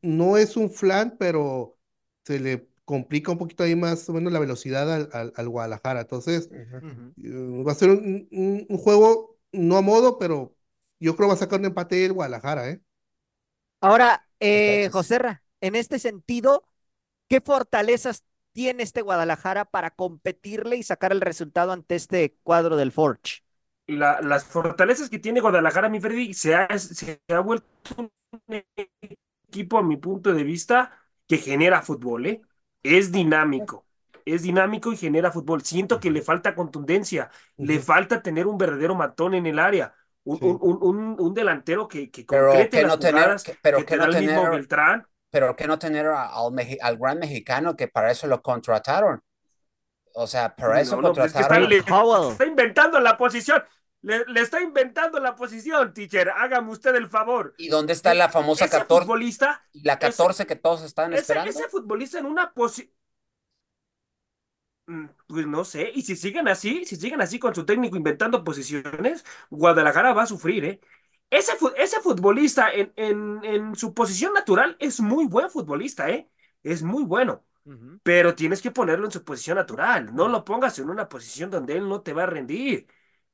[0.03, 1.79] no es un flan, pero
[2.25, 6.03] se le complica un poquito ahí más o menos la velocidad al, al, al Guadalajara.
[6.03, 6.51] Entonces,
[7.17, 7.31] eh,
[7.67, 10.57] va a ser un, un- un juego no a modo, pero
[11.01, 12.83] yo creo que va a sacar un empate el Guadalajara, ¿eh?
[13.81, 16.65] Ahora, eh, Joserra, en este sentido,
[17.29, 22.93] ¿qué fortalezas tiene este Guadalajara para competirle y sacar el resultado ante este cuadro del
[22.93, 23.43] Forge?
[23.87, 28.11] la- las fortalezas que tiene Guadalajara, mi Freddy, se ha, se ha vuelto un
[29.49, 32.43] equipo, a mi punto de vista, que genera fútbol, ¿eh?
[32.83, 33.87] Es dinámico,
[34.33, 35.63] es dinámico y genera fútbol.
[35.63, 40.39] Siento que le falta contundencia, le falta tener un verdadero matón en el área, un,
[40.39, 40.45] Sí.
[40.45, 43.59] un, un, un- un delantero que, que Pero concrete que las no tener, jugadas que-
[43.63, 45.07] pero que no el mismo tener, Beltrán.
[45.31, 49.23] pero que no tener a- al, al gran mexicano que para eso lo contrataron.
[50.15, 51.69] O sea, para eso No, no, pues es que está, contrataron.
[51.71, 53.63] le- está inventando la posición.
[54.03, 56.31] Le, le está inventando la posición, teacher.
[56.31, 57.55] Hágame usted el favor.
[57.59, 59.05] ¿Y dónde está la famosa Ese 14?
[59.05, 61.51] futbolista, la 14 que todos están ese, esperando.
[61.51, 62.91] ese futbolista en una posición.
[65.29, 69.25] Pues no sé, y si siguen así, si siguen así con su técnico inventando posiciones,
[69.51, 70.81] Guadalajara va a sufrir, ¿eh?
[71.31, 76.29] Ese, ese futbolista en, en, en su posición natural es muy buen futbolista, ¿eh?
[76.65, 77.45] Es muy bueno,
[78.03, 81.77] pero tienes que ponerlo en su posición natural, no lo pongas en una posición donde
[81.77, 82.89] él no te va a rendir.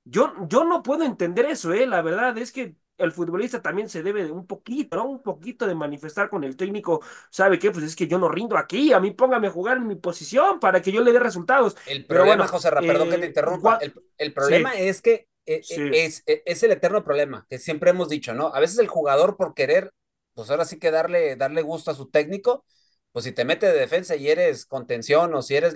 [0.05, 1.87] Yo, yo no puedo entender eso, ¿eh?
[1.87, 5.09] La verdad es que el futbolista también se debe de un poquito, ¿no?
[5.09, 7.71] Un poquito de manifestar con el técnico, ¿sabe qué?
[7.71, 10.61] Pues es que yo no rindo aquí, a mí póngame a jugar en mi posición
[10.61, 11.77] para que yo le dé resultados.
[11.87, 13.79] El problema, José Ra, perdón que te eh, interrumpa,
[14.19, 18.35] el, problema es que eh, eh, es, es, el eterno problema que siempre hemos dicho,
[18.35, 18.49] ¿no?
[18.55, 19.93] A veces el jugador por querer,
[20.35, 22.65] pues ahora sí que darle, darle gusto a su técnico,
[23.13, 25.75] pues si te mete de defensa y eres contención o si eres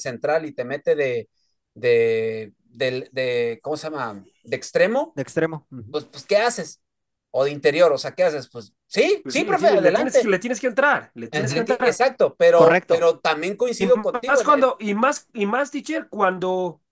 [0.00, 1.28] central y te mete de,
[1.74, 4.22] de, de, ¿cómo se llama?
[4.42, 5.12] De extremo.
[5.16, 5.66] De extremo.
[5.90, 6.82] Pues, pues, ¿qué haces?
[7.30, 8.48] O de interior, o sea, ¿qué haces?
[8.50, 10.22] Pues sí, pues sí, profe, adelante.
[10.24, 11.82] Le tienes, que entrar, le tienes que entrar.
[11.86, 14.32] Exacto, pero, pero también coincido contigo.
[14.32, 16.82] Más cuando, y más, y más, teacher, cuando.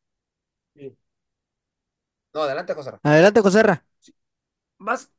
[2.33, 2.93] No, adelante, José.
[3.03, 3.63] Adelante, José.
[4.79, 5.13] Más,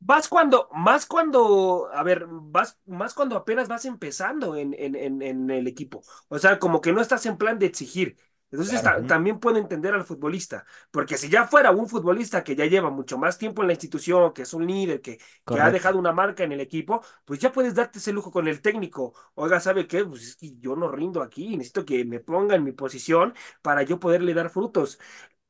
[0.00, 5.22] más cuando, más cuando, a ver, vas, más cuando apenas vas empezando en, en, en,
[5.22, 6.02] en el equipo.
[6.28, 8.16] O sea, como que no estás en plan de exigir,
[8.50, 12.90] entonces también puedo entender al futbolista, porque si ya fuera un futbolista que ya lleva
[12.90, 16.12] mucho más tiempo en la institución, que es un líder, que, que, ha dejado una
[16.12, 19.14] marca en el equipo, pues ya puedes darte ese lujo con el técnico.
[19.34, 20.04] Oiga, ¿sabe qué?
[20.04, 23.82] Pues es que yo no rindo aquí, necesito que me ponga en mi posición para
[23.82, 24.98] yo poderle dar frutos.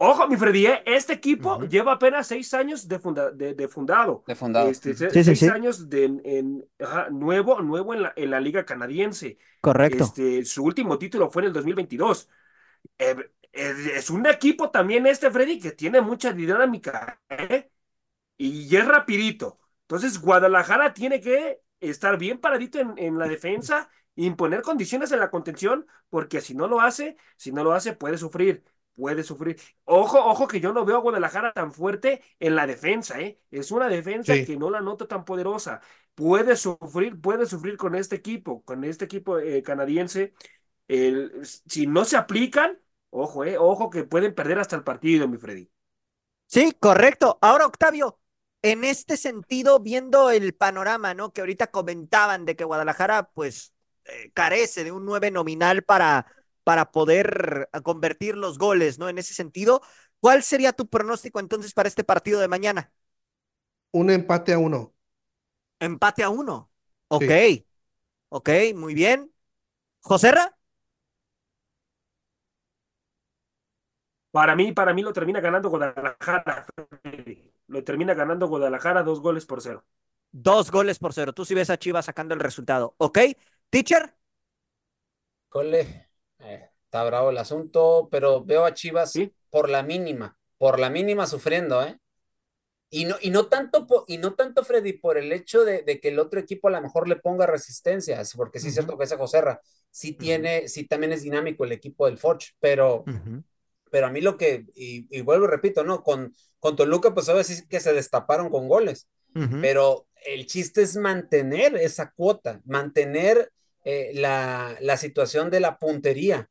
[0.03, 0.83] Ojo, mi Freddy, ¿eh?
[0.87, 2.99] este equipo lleva apenas seis años de,
[3.55, 4.25] de, fundado.
[4.27, 4.71] De fundado.
[4.71, 6.67] Este, seis años de en,
[7.11, 9.37] nuevo, nuevo en la, en la liga canadiense.
[9.61, 10.05] Correcto.
[10.05, 12.31] Este, su último título fue en el 2022.
[12.99, 13.17] Eh,
[13.53, 17.71] es un equipo también este, Freddy, que tiene mucha dinámica, ¿eh?
[18.37, 19.59] Y es rapidito.
[19.83, 25.87] Entonces, Guadalajara tiene que estar bien paradito en, la defensa, imponer condiciones en la contención,
[26.09, 28.65] porque si no lo hace, si no lo hace, puede sufrir,
[28.95, 29.61] puede sufrir.
[29.85, 33.41] Ojo, ojo que yo no veo a Guadalajara tan fuerte en la defensa, ¿eh?
[33.51, 35.81] Es una defensa que no la noto tan poderosa.
[36.15, 40.35] Puede sufrir, puede sufrir con este equipo, con este equipo eh, canadiense
[41.45, 42.79] si no se aplican,
[43.11, 45.71] ojo, eh, ojo que pueden perder hasta el partido, mi Freddy.
[46.47, 47.39] Sí, correcto.
[47.41, 48.19] Ahora, Octavio,
[48.63, 51.33] en este sentido, viendo el panorama, ¿no?
[51.33, 53.73] Que ahorita comentaban de que Guadalajara, pues,
[54.05, 56.27] eh, carece de un nueve nominal para,
[56.65, 59.09] para poder convertir los goles, ¿no?
[59.09, 59.81] En ese sentido,
[60.19, 62.93] ¿cuál sería tu pronóstico entonces para este partido de mañana?
[63.93, 64.95] Un empate a uno.
[65.79, 66.71] Empate a uno.
[67.09, 67.33] Ok.
[68.29, 69.33] Ok, muy bien.
[70.03, 70.57] ¿Joserra?
[74.31, 76.67] Para mí, para mí lo termina ganando Guadalajara.
[77.67, 79.85] Lo termina ganando Guadalajara dos goles por cero.
[80.31, 81.33] Dos goles por cero.
[81.33, 82.95] Tú sí ves a Chivas sacando el resultado.
[82.99, 83.19] ¿Ok?
[83.71, 84.15] Teacher.
[85.49, 89.15] Cole, eh, está bravo el asunto, pero veo a Chivas
[89.51, 91.99] por la mínima, por la mínima sufriendo, ¿eh?
[92.93, 96.19] Y no, y no tanto, y no tanto, Freddy, por el hecho de, que el
[96.19, 99.61] otro equipo a lo mejor le ponga resistencias, porque sí es cierto que ese Joserra
[99.91, 103.05] sí tiene, sí también es dinámico el equipo del Foch, pero,
[103.91, 106.03] pero a mí lo que, y, vuelvo y repito, ¿no?
[106.03, 109.09] Con, con Toluca, pues a veces que se destaparon con goles,
[109.61, 113.53] pero el chiste es mantener esa cuota, mantener
[113.85, 116.51] eh, la, la, situación de la puntería.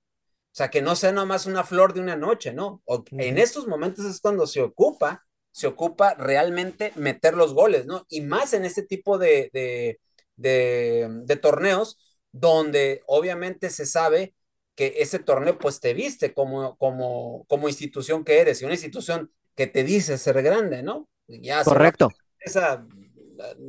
[0.52, 2.82] O sea, que no sea nomás una flor de una noche, ¿no?
[3.12, 8.06] En estos momentos es cuando se ocupa, se ocupa realmente meter los goles, ¿no?
[8.10, 10.00] Y más en este tipo de, de,
[10.38, 11.98] de, de torneos
[12.32, 14.34] donde obviamente se sabe
[14.80, 19.30] que ese torneo pues te viste como, como, como institución que eres y una institución
[19.54, 21.10] que te dice ser grande, ¿no?
[21.28, 22.08] Ya Correcto.
[22.40, 22.88] Esa,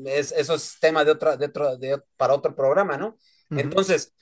[0.04, 3.16] es, eso es tema de otra, de otro, de, para otro programa, ¿no?
[3.50, 4.14] Entonces,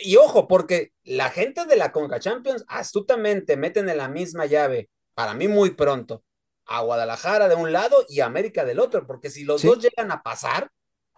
[0.00, 4.90] y ojo, porque la gente de la Conca Champions astutamente meten en la misma llave,
[5.14, 6.24] para mí muy pronto,
[6.66, 10.24] a Guadalajara de un lado y América del otro, porque si los dos llegan a
[10.24, 10.68] pasar,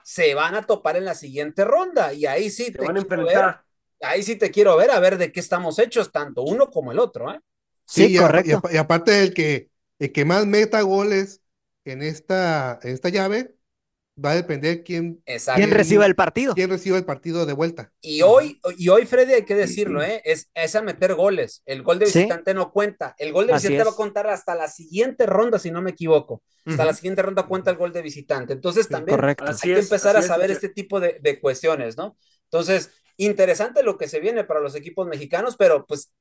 [0.04, 3.65] se van a topar en la siguiente ronda y ahí sí te van a enfrentar
[4.00, 6.98] ahí sí te quiero ver a ver de qué estamos hechos, tanto uno como el
[6.98, 7.40] otro, ¿eh?
[7.86, 8.62] Sí, correcto.
[8.70, 11.40] Y, aparte el que, el que más meta goles
[11.84, 13.54] en esta, en esta llave
[14.22, 15.22] va a depender quién,
[15.54, 16.54] quién reciba el partido.
[16.54, 17.92] Quién reciba el partido de vuelta.
[18.00, 20.22] Y hoy, y hoy Freddy, hay que decirlo, ¿eh?
[20.24, 21.62] es, es a meter goles.
[21.66, 23.14] El gol de visitante no cuenta.
[23.18, 26.42] El gol de visitante va a contar hasta la siguiente ronda, si no me equivoco.
[26.64, 28.52] Hasta la siguiente ronda cuenta el gol de visitante.
[28.54, 32.16] Entonces también hay que empezar a saber este tipo de, de cuestiones, ¿no?
[32.44, 36.12] Entonces, interesante lo que se viene para los equipos mexicanos, pero pues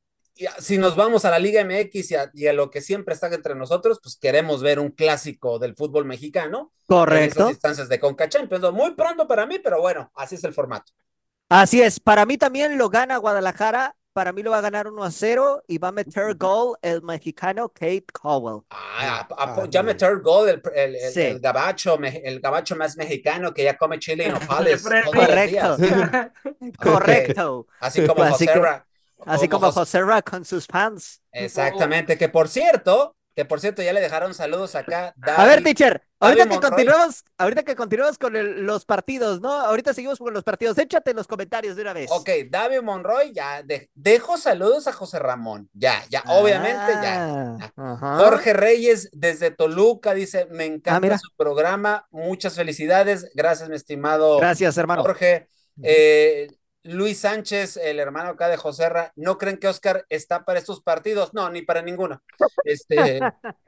[0.59, 3.99] si nos vamos a la Liga MX y a, lo que siempre está entre nosotros,
[4.01, 6.73] pues queremos ver un clásico del fútbol mexicano.
[6.87, 7.43] Correcto.
[7.43, 8.71] En instancias de Conca Champions.
[8.73, 10.91] Muy pronto para mí, pero bueno, así es el formato.
[11.47, 11.99] Así es.
[11.99, 13.95] Para mí también lo gana Guadalajara.
[14.15, 17.01] Para mí lo va a ganar 1 a 0 y va a meter gol el
[17.01, 18.61] mexicano Kate Cowell.
[18.69, 19.27] Ah,
[19.69, 24.27] ya meter gol el, el, el, gabacho, el gabacho más mexicano que ya come chile
[24.27, 24.83] y nopales.
[24.83, 25.77] Correcto.
[26.81, 27.67] Correcto.
[27.81, 28.45] Así como José
[29.25, 31.21] Así como, José Ra con sus fans.
[31.33, 35.13] Exactamente, que por cierto, que por cierto ya le dejaron saludos acá.
[35.21, 39.51] a ver, teacher, ahorita que continuemos, ahorita que continuemos con los partidos, ¿no?
[39.51, 40.77] Ahorita seguimos con los partidos.
[40.77, 42.09] Échate los comentarios de una vez.
[42.11, 43.61] Ok, David Monroy, ya
[43.93, 45.69] dejo saludos a José Ramón.
[45.73, 47.57] Ya, ya, obviamente, ya.
[47.75, 52.07] Ah, Jorge Reyes desde Toluca dice: Me encanta ah, su programa.
[52.11, 53.29] Muchas felicidades.
[53.35, 54.39] Gracias, mi estimado.
[54.39, 55.01] Gracias, hermano.
[55.01, 55.49] Jorge.
[55.83, 56.47] Eh,
[56.85, 61.33] Luis Sánchez, el hermano acá de Joserra, ¿no creen que Oscar está para estos partidos?
[61.33, 62.21] No, ni para ninguno.
[62.63, 63.19] Este...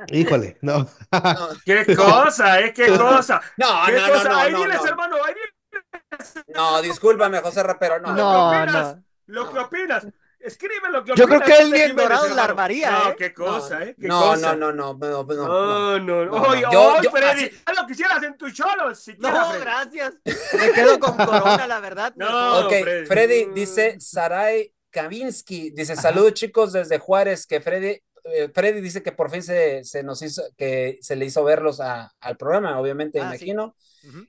[0.07, 0.87] Híjole, no.
[1.65, 2.73] ¿Qué cosa, eh?
[2.73, 3.41] ¿Qué cosa?
[3.57, 4.29] No, ¿Qué no, cosa?
[4.29, 6.45] no, ahí no, vienes, hermano, ahí vienes.
[6.47, 8.13] No, discúlpame, Joserra, pero no.
[8.13, 9.03] No, no.
[9.27, 10.07] Lo que opinas.
[10.39, 13.15] Escribe lo que Yo creo que él ni en dorado la armaría, no, ¿eh?
[13.17, 13.95] qué cosa, ¿eh?
[13.99, 14.55] ¿Qué no, cosa?
[14.55, 16.31] no, no, no, no, no, no, no, no.
[16.43, 20.15] Oye, oye, Freddy, haz lo que hicieras en tus cholos, si No, gracias.
[20.25, 22.13] Me quedo con corona, la verdad.
[22.15, 22.73] No, ok,
[23.07, 27.99] Freddy, dice Sarai Kavinsky, dice, saludos chicos desde Juárez, que Freddy,
[28.33, 31.79] eh, Freddy dice que por fin se, se, nos hizo, que se le hizo verlos
[31.79, 33.75] a, al programa, obviamente, ah, imagino.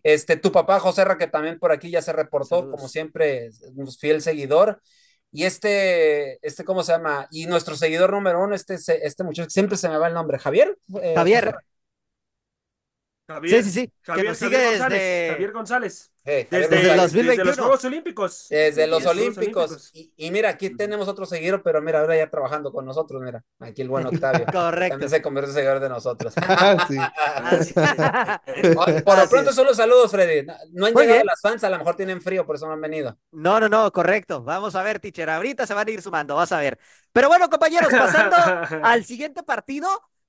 [0.02, 3.90] Este, tu papá José Ra, que también por aquí ya se reportó, como siempre, un
[3.92, 4.80] fiel seguidor.
[5.30, 7.28] Y este, este, ¿cómo se llama?
[7.30, 10.76] Y nuestro seguidor número uno, este, este muchacho, siempre se me va el nombre, Javier.
[11.02, 11.54] Eh, Javier.
[13.28, 13.62] Javier.
[13.62, 13.92] Sí, sí, sí.
[14.00, 15.28] Javier, que nos sigue González, desde...
[15.32, 16.12] Javier González.
[16.24, 17.26] desde, los 2021.
[17.28, 18.46] Desde los Juegos Olímpicos.
[18.48, 19.90] Desde los Olímpicos.
[19.92, 23.44] Y, mira, aquí tenemos otro seguidor, pero mira, ahora ya trabajando con nosotros, mira.
[23.60, 24.46] Aquí el buen Octavio.
[24.50, 24.94] Correcto.
[24.94, 26.34] También se convierte en seguidor de nosotros.
[26.50, 28.40] Ah,
[29.04, 30.46] por lo pronto, solo saludos, Freddy.
[30.72, 33.16] No han llegado las fans, a lo mejor tienen frío, por eso no han venido.
[33.30, 34.42] No, no, no, correcto.
[34.42, 35.30] Vamos a ver, teacher.
[35.30, 36.78] Ahorita se van a ir sumando, vas a ver.
[37.12, 38.36] Pero bueno, compañeros, pasando
[38.82, 39.88] al siguiente partido.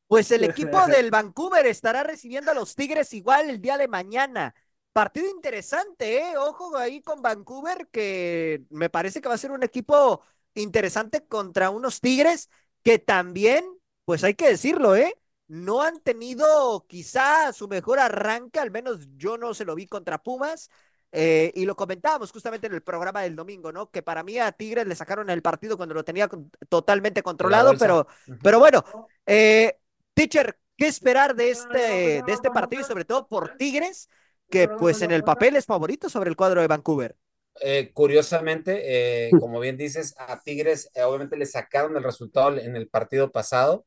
[0.09, 4.55] Pues el equipo del Vancouver estará recibiendo a los Tigres igual el día de mañana.
[4.91, 6.37] Partido interesante, ¿eh?
[6.37, 10.21] Ojo ahí con Vancouver, que me parece que va a ser un equipo
[10.55, 12.49] interesante contra unos Tigres
[12.81, 13.63] que también,
[14.03, 15.15] pues hay que decirlo, ¿eh?
[15.47, 20.23] No han tenido quizá su mejor arranque, al menos yo no se lo vi contra
[20.23, 20.71] Pumas.
[21.11, 23.89] Eh, y lo comentábamos justamente en el programa del domingo, ¿no?
[23.91, 26.29] Que para mí a Tigres le sacaron el partido cuando lo tenía
[26.67, 28.07] totalmente controlado, pero,
[28.43, 28.83] pero bueno,
[29.25, 29.79] eh,
[30.19, 34.09] Teacher, ¿qué esperar de este, de este partido y sobre todo por Tigres,
[34.49, 37.15] que pues en el papel es favorito sobre el cuadro de Vancouver?
[37.61, 42.75] Eh, curiosamente, eh, como bien dices, a Tigres eh, obviamente le sacaron el resultado en
[42.75, 43.85] el partido pasado.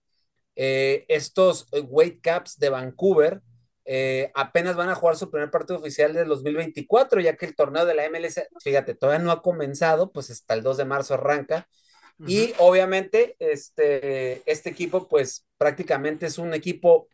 [0.55, 3.43] estos Weight Caps de Vancouver
[4.33, 7.93] apenas van a jugar su primer partido oficial del 2024, ya que el torneo de
[7.93, 11.69] la MLS, fíjate, todavía no ha comenzado, pues hasta el 2 de marzo arranca.
[12.27, 17.09] Y obviamente este, este equipo pues prácticamente es un equipo,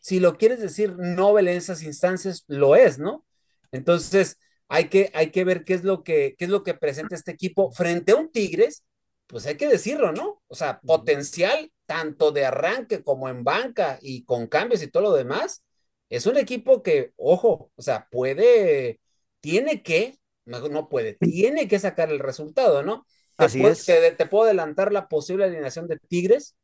[0.00, 3.24] si lo quieres decir Nobel en esas instancias, lo es, ¿no?
[3.72, 4.38] Entonces
[4.68, 7.32] hay que, hay que ver qué es, lo que, qué es lo que presenta este
[7.32, 8.84] equipo frente a un Tigres,
[9.26, 10.42] pues hay que decirlo, ¿no?
[10.48, 15.12] O sea, potencial tanto de arranque como en banca y con cambios y todo lo
[15.12, 15.64] demás,
[16.08, 19.00] es un equipo que, ojo, o sea, puede,
[19.40, 23.06] tiene que, no puede, tiene que sacar el resultado, ¿no?
[23.36, 23.84] Así te, es.
[23.84, 26.56] Te, puedo adelantar la posible alineación de Tigres.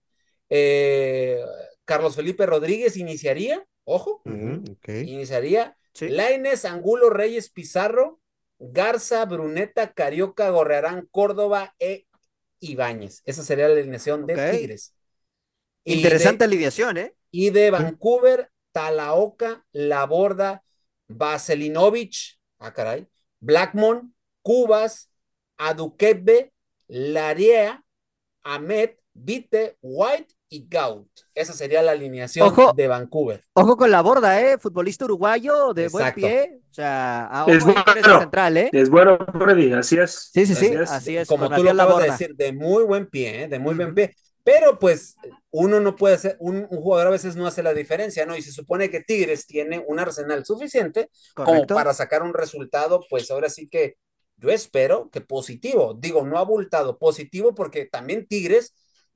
[0.48, 1.40] Eh,
[1.84, 4.22] Carlos Felipe Rodríguez iniciaría, ojo,
[4.86, 5.76] iniciaría.
[6.00, 8.20] Laines, Angulo, Reyes, Pizarro,
[8.58, 12.06] Garza, Bruneta, Carioca, Gorrearán, Córdoba e
[12.60, 13.22] Ibáñez.
[13.24, 14.94] Esa sería la alineación de Tigres.
[15.84, 17.14] Interesante alineación, ¿eh?
[17.30, 20.62] Y de Vancouver, Talaoca, Laborda,
[21.08, 23.06] Vaselinovich, ah, caray,
[23.40, 25.10] Blackmon, Cubas,
[25.56, 26.51] Adukebe,
[26.92, 27.82] Larea,
[28.42, 31.08] Ahmed, Vite, White y Gaut.
[31.34, 33.42] Esa sería la alineación de Vancouver.
[33.54, 34.58] Ojo con la borda, ¿eh?
[34.58, 36.60] Futbolista uruguayo de buen pie.
[36.70, 37.82] O sea, es bueno,
[38.20, 38.70] central, ¿eh?
[38.72, 40.30] Es bueno, Freddy, así es.
[40.34, 41.28] Sí, sí, sí, así es.
[41.28, 43.48] Como tú lo acabas de decir, de muy buen pie, ¿eh?
[43.48, 44.14] De muy buen pie.
[44.44, 45.16] Pero pues
[45.50, 48.36] uno no puede hacer, un, jugador a veces no hace la diferencia, ¿no?
[48.36, 53.30] Y se supone que Tigres tiene un arsenal suficiente como para sacar un resultado, pues
[53.30, 53.96] ahora sí que
[54.42, 58.74] yo espero que positivo, digo, no abultado, positivo porque también Tigres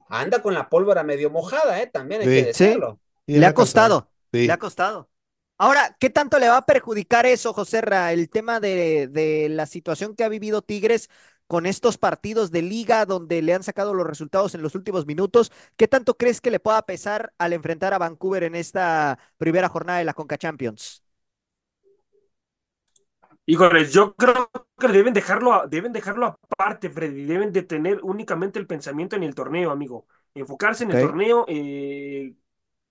[0.09, 1.89] anda con la pólvora medio mojada, ¿eh?
[1.89, 3.01] También hay que decirlo.
[3.27, 5.11] Le ha costado, le ha costado.
[5.59, 9.67] Ahora, ¿qué tanto le va a perjudicar eso, José Ra, el tema de, de la
[9.67, 11.11] situación que ha vivido Tigres
[11.49, 15.51] con estos partidos de liga donde le han sacado los resultados en los últimos minutos?
[15.77, 19.99] ¿Qué tanto crees que le pueda pesar al enfrentar a Vancouver en esta primera jornada
[19.99, 21.03] de la Conca Champions?
[23.47, 27.25] Híjoles, yo creo que deben dejarlo, deben dejarlo aparte, Freddy.
[27.25, 30.07] Deben de tener únicamente el pensamiento en el torneo, amigo.
[30.35, 32.35] Enfocarse en el torneo, eh,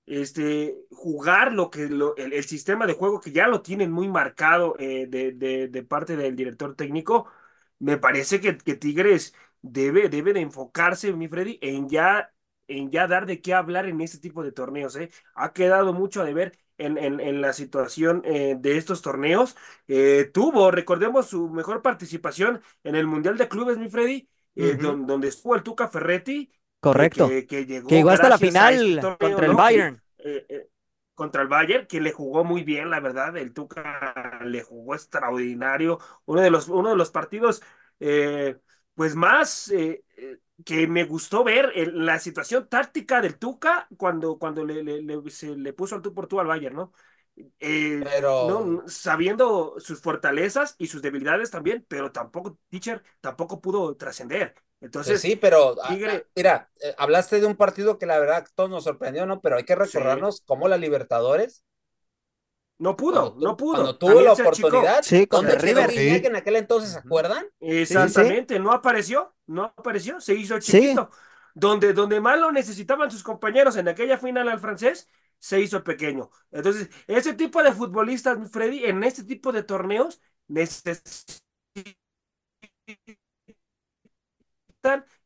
[0.06, 5.08] este, jugar lo que el, sistema de juego que ya lo tienen muy marcado eh,
[5.08, 7.28] de, de, parte del director técnico.
[7.80, 12.34] Me parece que, que Tigres debe, debe de enfocarse, mi Freddy, en ya,
[12.68, 14.96] en ya dar de qué hablar en este tipo de torneos.
[14.96, 15.12] ¿eh?
[15.36, 19.56] Ha quedado mucho a deber en, en, en la situación eh, de estos torneos.
[19.88, 25.06] Eh, tuvo, recordemos, su mejor participación en el Mundial de Clubes, mi Freddy, eh, don,
[25.06, 26.52] donde estuvo el Tuca Ferretti.
[26.80, 27.28] Correcto.
[27.28, 29.58] Que, que llegó, que llegó hasta la final este torneo, contra el ¿no?
[29.58, 30.02] Bayern.
[30.20, 30.70] Eh, eh,
[31.14, 35.98] contra el Bayern, que le jugó muy bien, la verdad, el Tuca le jugó extraordinario,
[36.26, 37.64] uno de los, uno de los partidos,
[38.02, 38.58] eh,
[38.96, 44.38] pues más eh, eh, que me gustó ver en la situación táctica del Tuca cuando,
[44.40, 46.94] cuando le, le, le- se le puso al tú por tú al Bayern, ¿no?
[47.60, 53.96] Eh, Pero- no, sabiendo sus fortalezas y sus debilidades también, pero tampoco, teacher, tampoco pudo
[53.98, 54.56] trascender.
[54.80, 58.20] Entonces, Pues sí, pero ah, Tigre- ah, mira, eh, hablaste de un partido que la
[58.20, 59.42] verdad todos nos sorprendió, ¿no?
[59.42, 61.64] Pero hay que recordarnos cómo la Libertadores,
[62.78, 63.76] no pudo, no pudo.
[63.76, 64.50] cuando tuvo la achicó.
[64.50, 66.22] oportunidad, Sí, contra ¿dónde quedó River.
[66.22, 66.28] Sí.
[66.28, 67.46] en aquel entonces, ¿se acuerdan?
[67.60, 70.80] Exactamente, no apareció, no apareció, se hizo Sí.
[70.82, 71.10] chiquito.
[71.54, 75.08] Donde, donde más lo necesitaban sus compañeros en aquella final al francés,
[75.40, 76.30] se hizo pequeño.
[76.52, 81.42] Entonces, ese tipo de futbolistas, Freddy, en este tipo de torneos, necesitan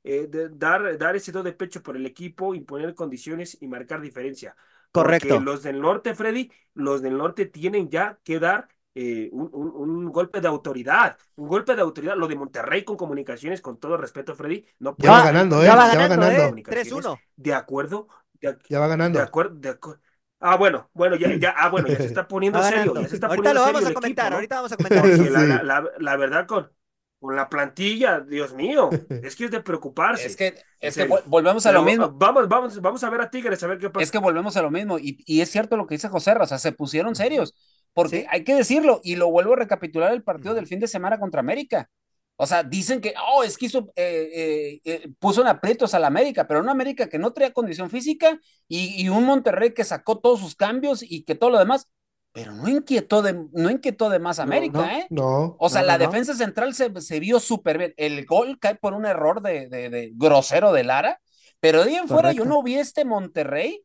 [0.03, 4.01] eh, de- dar, dar ese do de pecho por el equipo, imponer condiciones y marcar
[4.01, 4.55] diferencia.
[4.91, 5.27] Correcto.
[5.29, 8.69] Porque los del norte, Freddy, los del norte tienen ya que dar
[9.01, 12.15] eh, un, un- un golpe de autoridad, un golpe de autoridad.
[12.17, 15.65] Lo de Monterrey con comunicaciones, con todo respeto, Freddy, no Ya va ganando, ¿eh?
[15.65, 16.57] Ya va Ya va ganando, ganando.
[16.57, 16.57] ¿eh?
[16.67, 17.23] 3-1.
[17.35, 18.07] De acuerdo,
[18.41, 19.19] de, Ya va de ganando.
[19.21, 20.01] acuerdo, de acuerdo.
[20.39, 23.15] Ah, bueno, bueno, ya, ya, ah, bueno, ya se está poniendo Va serio, ya se
[23.15, 24.35] está Ahorita poniendo lo serio vamos a comentar, equipo, ¿no?
[24.35, 25.07] ahorita vamos a comentar.
[25.07, 25.45] Porque la, Sí.
[25.45, 26.71] la, la, la verdad, con,
[27.19, 28.89] con la plantilla, Dios mío,
[29.21, 30.27] es que es de preocuparse.
[30.27, 32.09] Es que, es que volvemos a lo mismo.
[32.11, 34.03] Vamos, vamos, vamos a ver a Tigres, a ver qué pasa.
[34.03, 34.97] Es que volvemos a lo mismo.
[34.99, 37.53] Y, y es cierto lo que dice José, o sea, se pusieron serios.
[38.01, 38.25] Porque Sí.
[38.29, 41.41] hay que decirlo, y lo vuelvo a recapitular el partido del fin de semana contra
[41.41, 41.89] América.
[42.41, 45.99] O sea, dicen que, oh, es que hizo, eh, eh, eh, puso en aprietos a
[45.99, 49.83] la América, pero una América que no traía condición física y, y un Monterrey que
[49.83, 51.87] sacó todos sus cambios y que todo lo demás,
[52.31, 54.85] pero no inquietó de, no inquietó de más No, América, no.
[54.89, 55.07] ¿eh?
[55.09, 55.55] No.
[55.59, 57.93] O sea, No, la defensa central se, se vio súper bien.
[57.97, 61.19] El gol cae por un error de, de- de grosero de Lara,
[61.59, 63.83] pero de ahí en fuera yo no vi este Monterrey.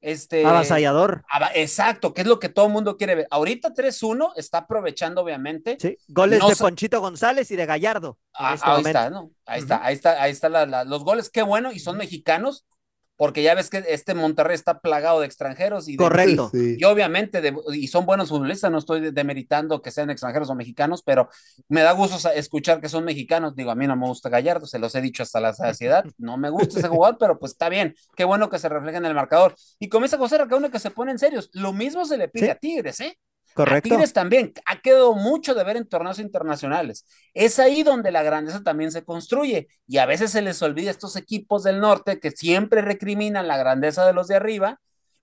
[0.00, 1.24] Este, Avasallador.
[1.54, 3.26] exacto, que es lo que todo el mundo quiere ver.
[3.30, 5.76] Ahorita 3-1 está aprovechando, obviamente.
[5.80, 5.96] Sí.
[6.08, 8.18] Goles No de Ponchito González y de Gallardo.
[8.32, 9.30] Ah, este ahí está, ¿no?
[9.44, 12.64] Ahí está, ahí está, ahí está la- la- los goles, qué bueno, y son mexicanos,
[13.20, 16.48] porque ya ves que este Monterrey está plagado de extranjeros y de, Correcto.
[16.54, 16.76] Sí.
[16.78, 21.02] y obviamente, de- y son buenos futbolistas, no estoy demeritando que sean extranjeros o mexicanos,
[21.02, 21.28] pero
[21.68, 23.54] me da gusto escuchar que son mexicanos.
[23.54, 26.38] Digo, a mí no me gusta Gallardo, se los he dicho hasta la saciedad, no
[26.38, 29.14] me gusta ese jugador, pero pues está bien, qué bueno que se refleje en el
[29.14, 29.54] marcador.
[29.78, 31.50] Y comienza a José cada uno que se pone en serios.
[31.52, 32.50] Lo mismo se le pide Sí.
[32.52, 33.18] a Tigres, ¿eh?
[33.52, 33.88] A Correcto.
[33.88, 37.04] Tigres también ha quedado mucho de ver en torneos internacionales.
[37.34, 40.92] Es ahí donde la grandeza también se construye y a veces se les olvida a
[40.92, 44.80] estos equipos del norte que siempre recriminan la grandeza de los de arriba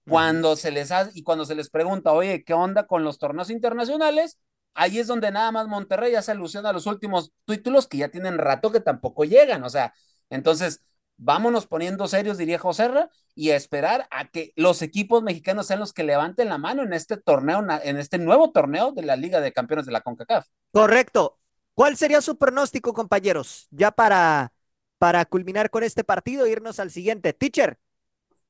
[0.07, 3.49] cuando se les hace y cuando se les pregunta, oye, ¿qué onda con los torneos
[3.49, 4.37] internacionales?
[4.73, 8.37] Ahí es donde nada más Monterrey hace alusión a los últimos títulos que ya tienen
[8.37, 9.63] rato que tampoco llegan.
[9.63, 9.93] O sea,
[10.29, 10.81] entonces
[11.17, 15.79] vámonos poniendo serios, diría José Ra, y a esperar a que los equipos mexicanos sean
[15.79, 19.41] los que levanten la mano en este torneo, en este nuevo torneo de la Liga
[19.41, 20.47] de Campeones de la CONCACAF.
[20.71, 21.39] Correcto.
[21.73, 23.67] ¿Cuál sería su pronóstico, compañeros?
[23.71, 24.53] Ya para,
[24.97, 27.33] para culminar con este partido e irnos al siguiente.
[27.33, 27.77] Teacher,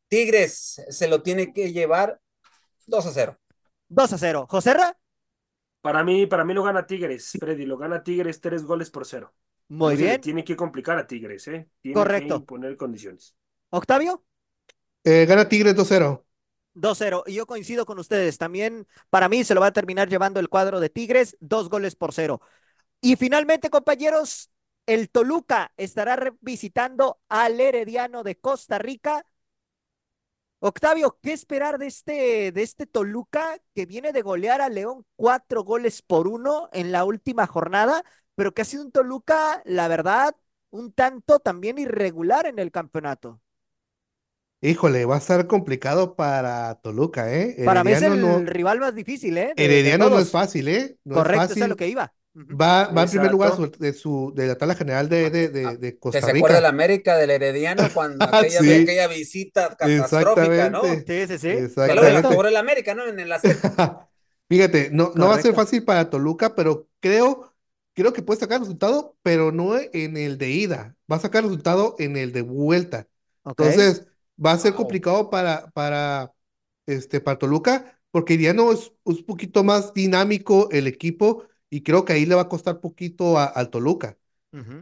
[0.10, 2.20] Tigres se lo tiene que llevar
[2.88, 3.38] 2 a 0.
[3.90, 4.48] 2 a 0.
[4.50, 4.98] Joserra,
[5.82, 9.34] Para mí, para mí lo gana Tigres, Freddy, lo gana Tigres tres goles por cero.
[9.70, 10.20] Muy bien.
[10.22, 11.70] Tiene que complicar a Tigres, ¿eh?
[11.82, 12.36] Tiene Correcto.
[12.36, 13.36] que imponer condiciones.
[13.70, 14.24] Octavio,
[15.04, 16.24] Eh, gana Tigres 2-0.
[16.74, 17.24] 2-0.
[17.28, 18.38] Y yo coincido con ustedes.
[18.38, 21.96] También para mí se lo va a terminar llevando el cuadro de Tigres, dos goles
[21.96, 22.42] por cero.
[23.02, 24.52] Y finalmente, compañeros,
[24.88, 29.26] el Toluca estará visitando al Herediano de Costa Rica.
[30.60, 35.64] Octavio, ¿qué esperar de este, de este Toluca que viene de golear a León cuatro
[35.64, 38.04] goles por uno en la última jornada,
[38.36, 40.36] pero que ha sido un Toluca, la verdad,
[40.72, 43.40] un tanto también irregular en el campeonato?
[44.62, 47.56] Híjole, va a estar complicado para Toluca, ¿eh?
[47.64, 49.54] Para mí es el no, rival más difícil, ¿eh?
[49.56, 50.98] de- de Herediano no es fácil, ¿eh?
[51.04, 52.14] No es Correcto, eso es lo que iba.
[52.62, 55.78] Va, va en primer lugar su- de, su, de la tabla general de, de, de,
[55.78, 56.60] de Que Costa se acuerda Rica.
[56.60, 58.72] el América del Herediano cuando Ah, aquella, sí.
[58.76, 61.04] aquella visita catastrófica, ¿no?
[61.06, 61.68] Sí, sí, sí.
[61.84, 62.46] Que luego la Exactamente.
[62.50, 63.06] el América, ¿no?
[63.06, 63.32] En el.
[64.50, 67.54] Fíjate, no, no va a ser fácil para Toluca, pero creo,
[67.94, 70.96] creo que puede sacar resultado, pero no en el de ida.
[71.12, 73.08] Va a sacar resultado en el de vuelta.
[73.58, 74.08] Entonces,
[74.44, 74.76] va a ser Wow.
[74.76, 76.34] complicado para, para,
[76.86, 82.06] este, para Toluca, porque ya no es un poquito más dinámico el equipo, y creo
[82.06, 84.18] que ahí le va a costar poquito al Toluca.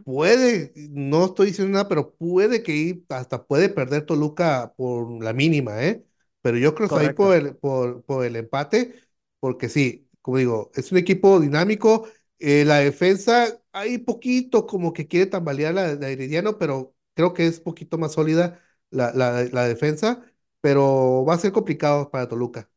[0.04, 5.82] puede, no estoy diciendo nada, pero puede que hasta puede perder Toluca por la mínima,
[5.84, 6.04] ¿eh?
[6.42, 8.94] Pero yo creo que ahí por el, por, por el empate,
[9.40, 12.06] porque sí, como digo, es un equipo dinámico.
[12.38, 17.46] Eh, la defensa, hay poquito como que quiere tambalear la, la Herediano, pero creo que
[17.46, 18.60] es poquito más sólida
[18.90, 20.22] la, la, la defensa,
[20.60, 22.70] pero va a ser complicado para Toluca.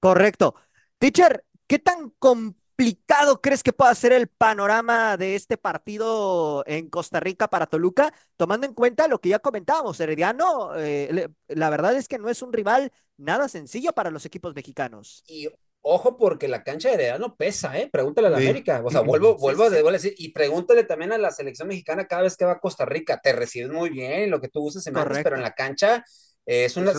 [0.00, 0.54] Correcto.
[0.98, 2.65] Teacher, ¿qué tan complicado
[3.40, 8.66] crees que pueda ser el panorama de este partido en Costa Rica para Toluca, tomando
[8.66, 12.52] en cuenta lo que ya comentábamos, Herediano, eh, la verdad es que no es un
[12.52, 15.24] rival nada sencillo para los equipos mexicanos.
[15.26, 15.48] Y
[15.82, 17.88] ojo porque la cancha de Herediano pesa, ¿eh?
[17.90, 21.30] Pregúntale a la América, o sea, vuelvo, vuelvo, a decir, y pregúntale también a la
[21.30, 24.48] selección mexicana cada vez que va a Costa Rica, te reciben muy bien, lo que
[24.48, 26.04] tú uses en pero en la cancha
[26.46, 26.92] es una,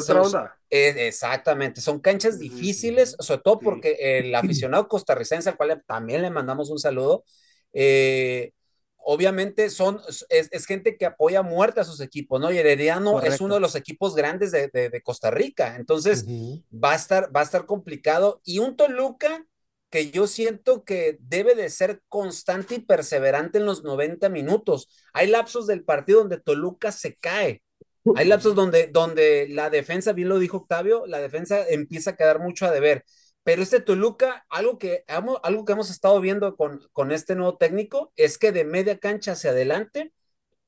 [0.69, 6.69] exactamente, son canchas difíciles, sobre todo porque el aficionado costarricense, al cual también le mandamos
[6.69, 7.23] un saludo,
[7.71, 8.51] eh,
[8.97, 12.51] obviamente son, es, gente que apoya muerte a sus equipos, ¿no?
[12.51, 16.95] Y Herediano es uno de los equipos grandes de, de, Costa Rica, entonces va, a
[16.95, 18.41] estar, va a estar complicado.
[18.43, 19.45] Y un Toluca
[19.89, 24.89] que yo siento que debe de ser constante y perseverante en los 90 minutos.
[25.13, 27.63] Hay lapsos del partido donde Toluca se cae
[28.15, 32.39] hay lapsos donde, donde la defensa, bien lo dijo Octavio, la defensa empieza a quedar
[32.39, 33.03] mucho a deber.
[33.43, 38.11] Pero este Toluca, algo que, algo que hemos estado viendo con, con este nuevo técnico
[38.15, 40.11] es que de media cancha hacia adelante,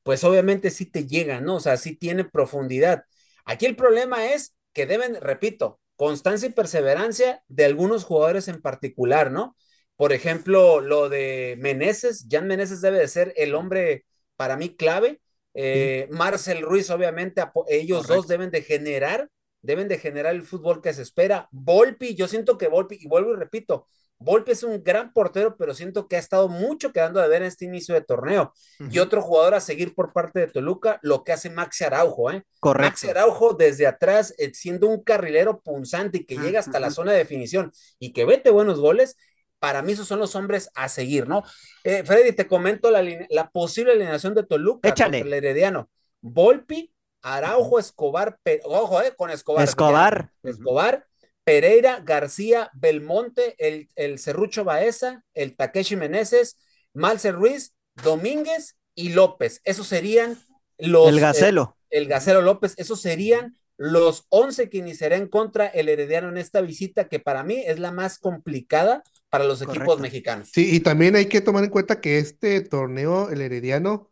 [0.03, 1.55] pues obviamente sí te llega, ¿no?
[1.57, 3.03] O sea, sí tiene profundidad.
[3.45, 9.31] Aquí el problema es que deben, repito, constancia y perseverancia de algunos jugadores en particular,
[9.31, 9.55] ¿no?
[9.97, 14.05] Por ejemplo, lo de Meneses, Jan Meneses debe de ser el hombre
[14.37, 15.19] para mí clave,
[15.53, 19.29] eh, Marcel Ruiz, obviamente, ellos dos deben de generar,
[19.61, 21.47] deben de generar el fútbol que se espera.
[21.51, 23.87] Volpi, yo siento que Volpi, y vuelvo y repito,
[24.21, 27.47] Volpi es un gran portero, pero siento que ha estado mucho quedando de ver en
[27.47, 28.53] este inicio de torneo.
[28.91, 32.43] Y otro jugador a seguir por parte de Toluca, lo que hace Maxi Araujo, ¿eh?
[32.59, 32.89] Correcto.
[32.89, 37.13] Maxi Araujo desde atrás, eh, siendo un carrilero punzante y que llega hasta la zona
[37.13, 39.15] de definición y que vete buenos goles,
[39.59, 41.43] para mí esos son los hombres a seguir, ¿no?
[41.83, 45.19] Eh, Freddy, te comento la, la, posible alineación de Toluca Échale.
[45.19, 45.89] contra el Herediano.
[46.21, 49.63] Volpi, Araujo, Escobar, ojo, eh, con Escobar.
[49.63, 50.31] Escobar.
[50.43, 51.05] Escobar,
[51.43, 56.57] Pereira, García, Belmonte, el, el Cerrucho Baeza, el Takeshi Meneses,
[56.93, 59.61] Malcer Ruiz, Domínguez y López.
[59.65, 60.37] Esos serían
[60.77, 61.09] los...
[61.09, 61.77] El Gacelo.
[61.89, 67.07] el Gacelo López, esos serían los 11 que iniciarán contra el Herediano en esta visita,
[67.07, 70.49] que para mí es la más complicada para los equipos mexicanos.
[70.51, 74.09] Sí, y también hay que tomar en cuenta que este torneo, el Herediano,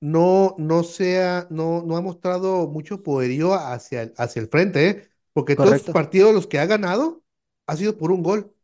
[0.00, 5.08] no, no, sea, no, no ha mostrado mucho poderío hacia el, hacia el frente, ¿eh?
[5.32, 7.22] porque todos los partidos los que ha ganado
[7.66, 8.54] ha sido por un gol.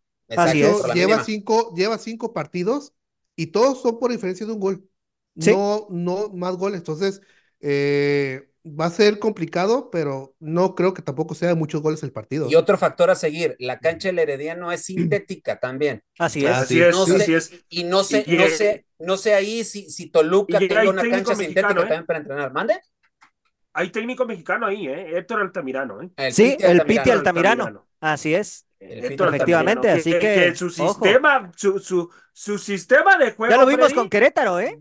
[0.95, 2.95] Lleva, cinco, lleva cinco partidos
[3.37, 4.89] y todos son por diferencia de un gol.
[5.35, 6.79] No, no más goles.
[6.79, 7.21] Entonces,
[7.61, 12.13] eh, va a ser complicado, pero no creo que tampoco sea de muchos goles el
[12.13, 12.49] partido.
[12.51, 16.03] Y otro factor a seguir, la cancha del Herediano es sintética también.
[16.19, 16.51] Así es.
[16.51, 21.03] Así es, Y no sé, no sé, no sé ahí si, si Toluca tiene una
[21.03, 21.75] cancha sintética ¿eh?
[21.75, 22.53] también para entrenar.
[22.53, 22.81] ¿Mande?
[23.73, 25.19] Hay técnico mexicano ahí, ¿eh?
[25.19, 26.31] Héctor Altamirano, ¿eh?
[26.31, 27.87] sí, el Piti Altamirano.
[28.01, 28.67] Así es.
[28.79, 33.53] Efectivamente, así que, su sistema, su, su, su, sistema de juego.
[33.53, 34.79] Ya lo vimos con Querétaro, ¿eh?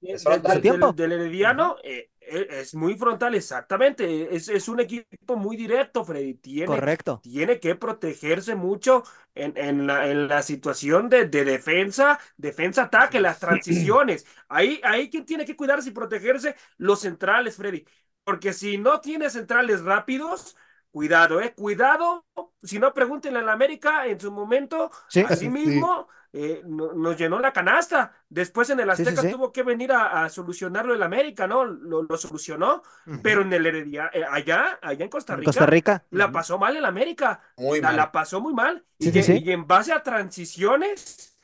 [0.00, 4.34] Del, del, del, Herediano, eh, es muy frontal, exactamente.
[4.34, 6.34] Es, es, un equipo muy directo, Freddy.
[6.34, 7.20] Tiene, Correcto.
[7.22, 9.02] Tiene que protegerse mucho
[9.34, 14.26] en, en, la, en la, situación de, de defensa, defensa-ataque, las transiciones.
[14.48, 17.84] Ahí, ahí quien tiene que cuidarse y protegerse, los centrales, Freddy.
[18.24, 20.56] Porque si no tiene centrales rápidos,
[20.90, 22.24] cuidado, eh, cuidado.
[22.62, 26.08] Si no, pregúntenle a la América en su momento, sí, así mismo.
[26.32, 28.12] Eh, nos llenó la canasta.
[28.28, 31.64] Después en el Azteca tuvo que venir a, solucionarlo el América, ¿no?
[31.64, 32.82] Lo, solucionó,
[33.22, 36.04] pero en el Heredia, eh, allá, allá en Costa Rica, Costa Rica.
[36.10, 37.40] la pasó mal el América.
[37.56, 37.96] Muy la, mal.
[37.96, 38.84] la pasó muy mal.
[38.98, 41.36] Y, y, en base a transiciones,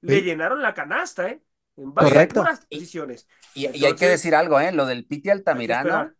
[0.00, 1.42] le llenaron la canasta, ¿eh?
[1.76, 2.42] En base Correcto.
[2.42, 3.26] a transiciones.
[3.54, 4.70] Y, y, hay que decir algo, ¿eh?
[4.70, 6.12] Lo del Piti Altamirano.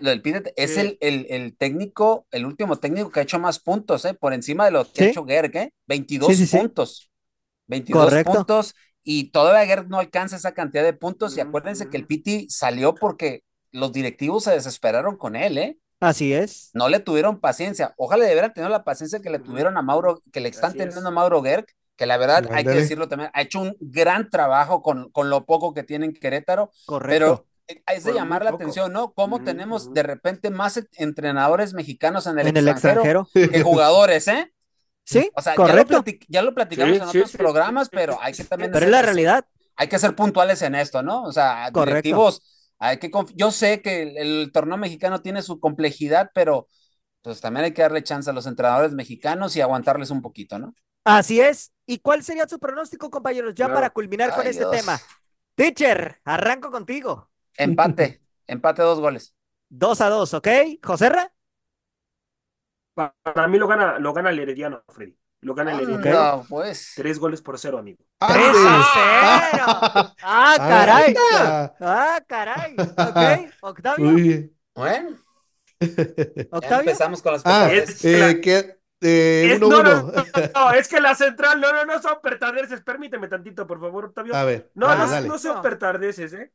[0.00, 0.22] Lo del
[0.56, 4.14] es el, el, el, técnico, el último técnico que ha hecho más puntos, ¿eh?
[4.14, 5.72] Por encima de lo que ha hecho Gerg, ¿eh?
[5.86, 7.10] 22 puntos.
[7.66, 12.06] 22 puntos y todavía Gerd no alcanza esa cantidad de puntos y acuérdense que el
[12.06, 15.78] Piti salió porque los directivos se desesperaron con él, ¿eh?
[16.00, 16.70] Así es.
[16.74, 17.94] No le tuvieron paciencia.
[17.96, 21.06] Ojalá le hubieran tenido la paciencia que le tuvieron a Mauro, que le están teniendo
[21.06, 21.66] a Mauro Gerg,
[21.96, 25.44] que la verdad hay que decirlo también, ha hecho un gran trabajo con, con lo
[25.44, 26.70] poco que tiene en Querétaro.
[26.86, 27.10] Correcto.
[27.12, 27.46] Pero
[27.86, 29.12] es de llamar la atención, ¿no?
[29.12, 33.02] Cómo tenemos de repente más entrenadores mexicanos en el, en extranjero,
[33.34, 34.52] el extranjero que jugadores, ¿eh?
[35.04, 36.04] Sí, o sea, correcto.
[36.06, 38.70] Ya, lo ya lo platicamos en otros programas, pero hay que también.
[38.70, 39.44] Pero es la realidad.
[39.76, 41.24] hay que ser puntuales en esto, ¿no?
[41.24, 42.42] O sea, directivos,
[42.78, 46.68] hay que yo sé que el, el, torneo mexicano tiene su complejidad, pero
[47.22, 50.74] pues también hay que darle chance a los entrenadores mexicanos y aguantarles un poquito, ¿no?
[51.04, 51.72] Así es.
[51.86, 53.54] ¿Y cuál sería su pronóstico, compañeros?
[53.54, 55.00] Ya para culminar con este tema.
[55.54, 57.29] Teacher, arranco contigo.
[57.56, 59.34] Empate, empate dos goles.
[59.68, 60.48] Dos a dos, ¿ok?
[60.82, 61.32] ¿Joserra?
[62.94, 65.16] Para mí lo gana, lo gana el Herediano, Freddy.
[65.42, 66.44] Lo gana el Herediano.
[66.48, 66.92] pues.
[66.96, 68.04] Tres goles por cero, amigo.
[68.18, 69.64] ¡Tres a cero!
[70.22, 71.14] ¡Ah, caray!
[71.80, 72.74] ¡Ah, caray!
[72.78, 73.52] ¿Ok?
[73.62, 74.04] ¿Octavio?
[74.04, 74.56] Muy bien.
[74.74, 75.16] Bueno.
[76.50, 76.80] ¿Octavio?
[76.80, 78.80] empezamos con las ah, eh, ¿qué?
[79.02, 82.82] Eh, es, no, no, no, es que la central, no, no, no son pertardeces.
[82.82, 84.34] Permíteme tantito, por favor, Octavio.
[84.34, 84.70] A ver.
[84.74, 86.52] No, no, no, son pertardeces, ¿eh?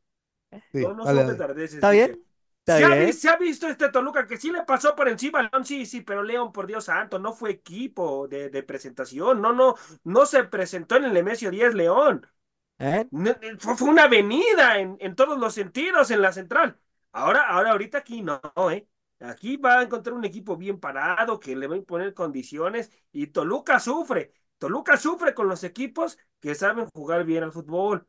[0.73, 1.75] No, no son pertardeces.
[1.75, 2.25] ¿Está bien?
[2.65, 5.65] ¿Se ha, visto este Toluca que sí le pasó por encima León?
[5.65, 9.39] Sí, sí, pero León, por Dios santo, no fue equipo de, de presentación.
[9.39, 12.25] No, no, no se presentó en el Nemesio 10 León.
[12.79, 13.07] ¿Eh?
[13.59, 16.79] Fue, una avenida en, en todos los sentidos en la central.
[17.11, 18.41] Ahora, ahora, ahorita aquí no,
[18.71, 18.87] ¿eh?
[19.19, 23.27] Aquí va a encontrar un equipo bien parado que le va a imponer condiciones y
[23.27, 24.33] Toluca sufre.
[24.57, 28.05] Toluca sufre con los equipos que saben jugar bien al fútbol.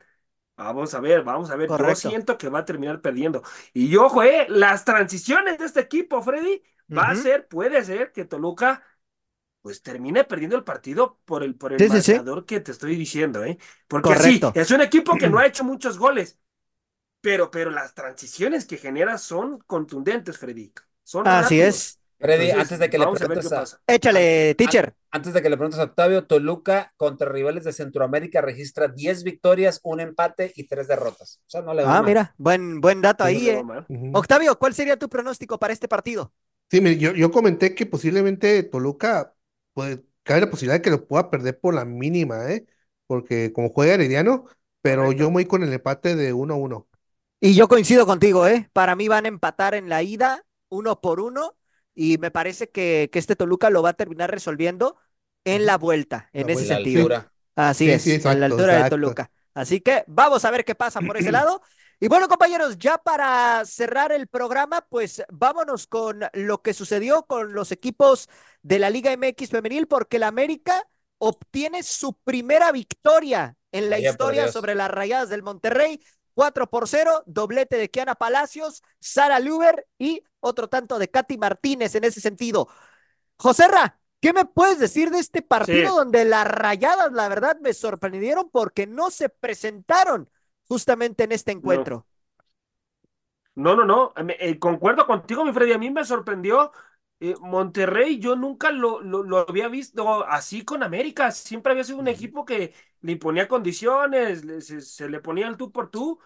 [0.56, 1.68] Vamos a ver, vamos a ver.
[1.68, 3.42] Yo siento que va a terminar perdiendo.
[3.74, 6.62] Y ojo, eh, las transiciones de este equipo, Freddy,
[6.96, 8.82] va a ser, puede ser que Toluca
[9.60, 13.58] pues termine perdiendo el partido por el, por el marcador que te estoy diciendo, ¿eh?
[13.88, 16.38] Porque sí, es un equipo que no ha hecho muchos goles,
[17.20, 20.72] pero, pero las transiciones que genera son contundentes, Freddy.
[21.24, 21.98] Así es.
[22.18, 24.94] Freddy, antes de que le preguntes a, Échale, teacher.
[25.16, 29.80] Antes de que le preguntes a Octavio, Toluca contra rivales de Centroamérica registra 10 victorias,
[29.82, 31.40] un empate y 3 derrotas.
[31.46, 33.48] O sea, no le ah, mira, buen, buen dato ahí.
[33.48, 33.62] Eh.
[34.12, 36.34] Octavio, ¿cuál sería tu pronóstico para este partido?
[36.70, 39.32] Sí, yo, yo comenté que posiblemente Toluca,
[39.72, 42.66] puede, cabe la posibilidad de que lo pueda perder por la mínima, ¿eh?
[43.06, 44.44] Porque como juega Herediano,
[44.82, 46.86] pero yo voy con el empate de 1-1.
[47.40, 48.68] Y yo coincido contigo, ¿eh?
[48.74, 51.56] Para mí van a empatar en la ida uno por uno
[51.94, 54.98] y me parece que, que este Toluca lo va a terminar resolviendo
[55.46, 57.08] en la vuelta, en ese sentido.
[57.54, 59.30] Así es, a la altura de Toluca.
[59.54, 61.62] Así que vamos a ver qué pasa por ese lado.
[61.98, 67.54] Y bueno, compañeros, ya para cerrar el programa, pues vámonos con lo que sucedió con
[67.54, 68.28] los equipos
[68.60, 70.86] de la Liga MX femenil, porque la América
[71.16, 75.98] obtiene su primera victoria en la historia sobre las Rayadas del Monterrey.
[76.34, 81.94] 4 por 0, doblete de Kiana Palacios, Sara Luber y otro tanto de Katy Martínez
[81.94, 82.68] en ese sentido.
[83.38, 88.50] Joserra, ¿qué me puedes decir de este partido donde las rayadas, la verdad, me sorprendieron
[88.50, 90.28] porque no se presentaron
[90.66, 92.04] justamente en este encuentro?
[93.54, 96.72] No, no, no, eh, concuerdo contigo, mi Freddy, a mí me sorprendió.
[97.20, 101.30] Eh, Monterrey, yo nunca lo, lo, había visto así con América.
[101.30, 105.88] Siempre había sido un equipo que le imponía condiciones, se, le ponía el tú por
[105.88, 106.18] tú.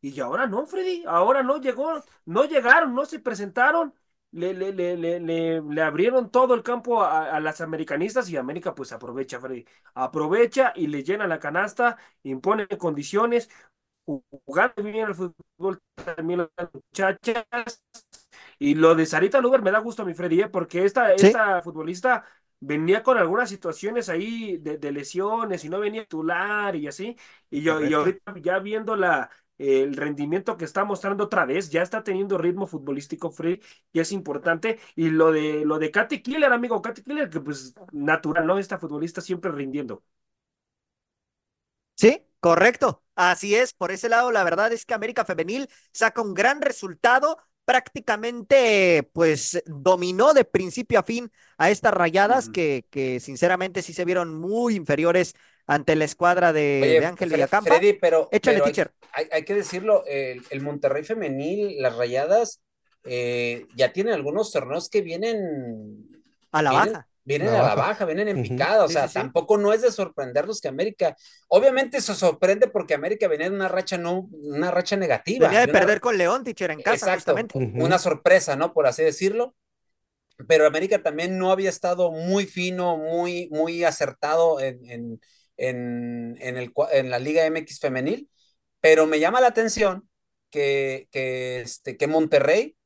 [0.00, 3.94] Y ahora no, Freddy, ahora no llegó, no llegaron, no se presentaron,
[4.34, 8.92] le, le, le, le, le abrieron todo el campo a, las americanistas y América pues
[8.92, 9.64] aprovecha, Freddy,
[9.94, 13.48] aprovecha y le llena la canasta, impone condiciones,
[14.04, 17.84] jugando bien el fútbol también las muchachas.
[18.58, 20.48] Y lo de Sarita Luber me da gusto, mi Freddy, ¿eh?
[20.48, 22.24] porque esta, esta futbolista
[22.58, 27.16] venía con algunas situaciones ahí de, lesiones y no venía titular y así.
[27.50, 31.82] Y yo y ahorita ya viendo la, el rendimiento que está mostrando otra vez, ya
[31.82, 33.60] está teniendo ritmo futbolístico free
[33.92, 34.78] y es importante.
[34.96, 38.58] Y lo de lo de Katy Killer, amigo, Katy Killer, que pues natural, ¿no?
[38.58, 40.02] Esta futbolista siempre rindiendo.
[41.96, 43.02] Sí, correcto.
[43.14, 47.38] Así es, por ese lado, la verdad es que América Femenil saca un gran resultado
[47.64, 54.04] prácticamente pues dominó de principio a fin a estas rayadas que, que sinceramente sí se
[54.04, 55.34] vieron muy inferiores
[55.66, 57.74] ante la escuadra de, Ángel Villacampa.
[57.74, 58.92] Freddy, pero, Échale, teacher.
[59.12, 62.62] Hay, que decirlo, el, Monterrey femenil, las rayadas,
[63.04, 66.08] eh, ya tienen algunos torneos que vienen
[66.50, 69.82] a la baja vienen a la baja, vienen en picada, o sea, tampoco no es
[69.82, 71.16] de sorprenderlos que América,
[71.48, 75.48] obviamente se sorprende porque América venía de una racha no, una racha negativa.
[75.48, 78.72] Venía de perder con León, teacher, en casa, Exacto, una sorpresa, ¿no?
[78.72, 79.54] Por así decirlo.
[80.48, 85.20] Pero América también no había estado muy fino, muy, muy acertado en, en,
[85.56, 88.30] en, en, el, en la Liga MX femenil,
[88.80, 90.08] pero me llama la atención
[90.50, 92.76] que, que, este, que Monterrey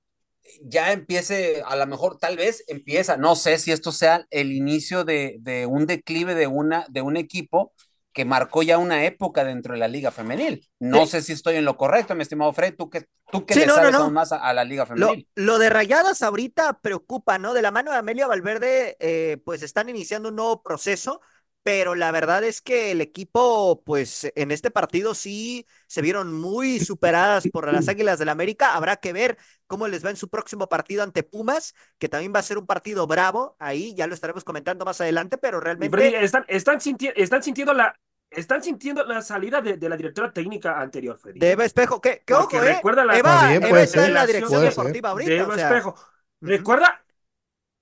[0.62, 5.05] ya empiece, a lo mejor tal vez empieza, no sé si esto sea el inicio
[5.05, 7.73] de, un declive de, una, de un equipo
[8.12, 10.66] que marcó ya una época dentro de la liga femenil.
[10.81, 13.66] No sé si estoy en lo correcto, mi estimado Fred, tú que, tú que le
[13.66, 15.29] sabes más a, la liga femenil.
[15.35, 17.55] Lo, de Rayadas ahorita preocupa, ¿no?
[17.55, 21.21] De la mano de Amelia Valverde, eh, pues están iniciando un nuevo proceso
[21.62, 26.80] pero la verdad es que el equipo, pues en este partido sí se vieron muy
[26.80, 28.74] superadas por las Águilas del América.
[28.74, 29.36] Habrá que ver
[29.66, 32.66] cómo les va en su próximo partido ante Pumas, que también va a ser un
[32.66, 33.56] partido bravo.
[33.59, 36.24] Ahí ya lo estaremos comentando más adelante, pero realmente.
[36.24, 36.78] están, están,
[37.16, 37.94] están sintiendo la,
[38.30, 41.38] están sintiendo la salida de, de, la directora técnica anterior, Freddy.
[41.38, 42.74] De Eva Espejo, ¿qué, qué ojo, eh?
[42.74, 45.30] recuerda la Eva, Eva está en la dirección deportiva ahorita.
[45.30, 45.68] De Eva o sea...
[45.68, 45.94] Espejo.
[46.40, 47.02] Recuerda,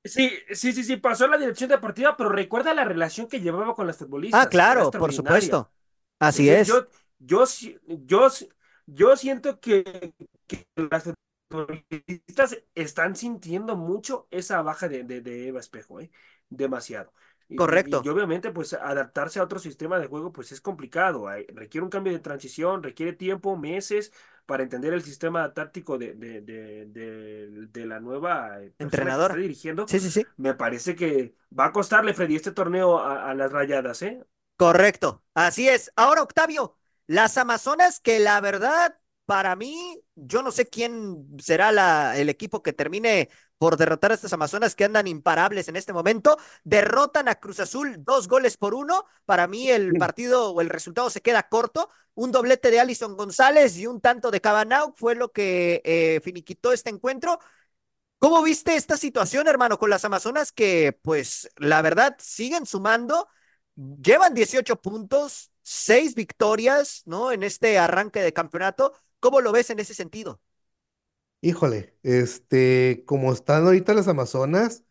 [0.08, 3.86] sí, sí, sí, sí, pasó la dirección deportiva, pero recuerda la relación que llevaba con
[3.86, 4.46] las futbolistas.
[4.46, 5.70] Ah, claro, por supuesto.
[6.18, 6.68] Así es.
[6.68, 6.86] Yo,
[7.18, 7.44] yo,
[7.86, 8.28] yo,
[8.86, 10.14] yo siento que,
[10.46, 11.12] que las
[11.50, 16.10] futbolistas están sintiendo mucho esa baja de, de, de Eva Espejo, ¿eh?
[16.48, 17.12] demasiado.
[17.56, 18.02] Correcto.
[18.04, 21.28] Y, obviamente, pues adaptarse a otro sistema de juego, pues es complicado.
[21.54, 24.12] requiere un cambio de transición, requiere tiempo, meses
[24.46, 29.86] para entender el sistema táctico de, de, de, de la nueva entrenadora que está dirigiendo.
[29.88, 30.24] Sí, sí, sí.
[30.36, 34.24] Me parece que va a costarle, Freddy, este torneo a, a las rayadas, ¿eh?
[34.56, 35.22] Correcto.
[35.34, 35.92] Así es.
[35.96, 42.16] Ahora, Octavio, las Amazonas que la verdad para mí, yo no sé quién será la,
[42.16, 46.36] el equipo que termine por derrotar a estas Amazonas que andan imparables en este momento.
[46.64, 49.04] Derrotan a Cruz Azul dos goles por uno.
[49.24, 51.90] Para mí el partido o el resultado se queda corto.
[52.14, 56.72] Un doblete de Alison González y un tanto de Cabanau fue lo que eh, finiquitó
[56.72, 57.38] este encuentro.
[58.18, 63.28] ¿Cómo viste esta situación, hermano, con las Amazonas que, pues, la verdad, siguen sumando?
[63.76, 67.30] Llevan 18 puntos, seis victorias, ¿no?
[67.30, 70.40] En este arranque de campeonato ¿Cómo lo ves en ese sentido?
[71.40, 74.84] Híjole, este, como están ahorita las Amazonas,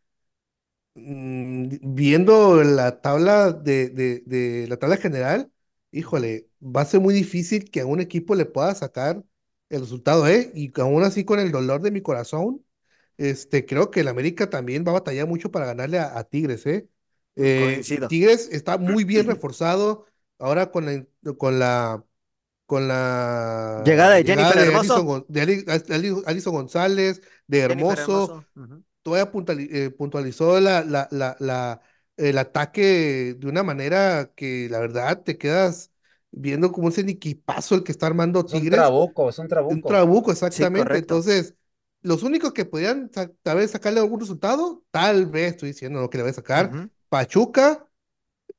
[0.94, 5.52] mm, viendo la tabla de, de, de, la tabla general,
[5.92, 9.24] híjole, va a ser muy difícil que a un equipo le pueda sacar
[9.70, 10.52] el resultado, ¿eh?
[10.56, 12.64] Y aún así con el dolor de mi corazón,
[13.18, 16.88] este, creo que el América también va a batallar mucho para ganarle a, Tigres, ¿eh?
[17.36, 20.06] eh Tigres está muy bien reforzado
[20.38, 21.06] ahora con la,
[21.38, 22.06] con la
[22.66, 25.26] con la llegada de Jennifer Hermoso.
[25.28, 25.42] de
[26.26, 28.46] Alison, González, de Hermoso.
[29.04, 29.32] Todavía
[29.72, 31.08] eh, puntualizó la, la,
[31.40, 31.82] la,
[32.18, 35.92] el ataque de una manera que la verdad te quedas
[36.32, 38.64] viendo como ese equipazo el que está armando Tigres.
[38.64, 39.76] un trabuco, es un trabuco.
[39.76, 40.98] Un trabuco, exactamente.
[40.98, 41.54] Entonces,
[42.02, 46.18] los únicos que podían tal vez sacarle algún resultado, tal vez estoy diciendo lo que
[46.18, 47.88] le voy a sacar, Pachuca,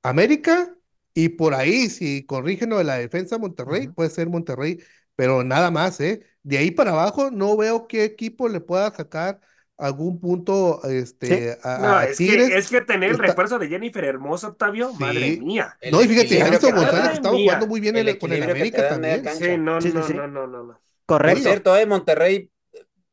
[0.03, 0.76] América
[1.17, 4.79] y por ahí, si corrigen lo de la defensa Monterrey, puede ser Monterrey,
[5.15, 6.21] pero nada más, ¿eh?
[6.43, 9.41] De ahí para abajo no veo qué equipo le pueda sacar
[9.79, 14.49] algún punto este, a, no, es Que, es que tener el refuerzo de Jennifer Hermoso,
[14.49, 15.75] Octavio, madre mía.
[15.91, 19.25] no, y fíjate, Alonso González estaba jugando muy bien el, con el América también.
[19.39, 21.43] Sí, no, no, no, no, no, Correcto.
[21.43, 22.51] Por cierto, eh, Monterrey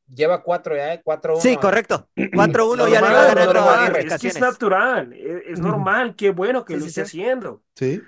[0.07, 1.01] lleva cuatro ya, ¿eh?
[1.03, 1.41] 4-1.
[1.41, 2.09] Sí, correcto.
[2.15, 6.85] 4-1 ya le va ganando Es que es natural, es, normal, qué bueno que lo
[6.85, 7.63] esté haciendo.
[7.75, 8.01] Sí.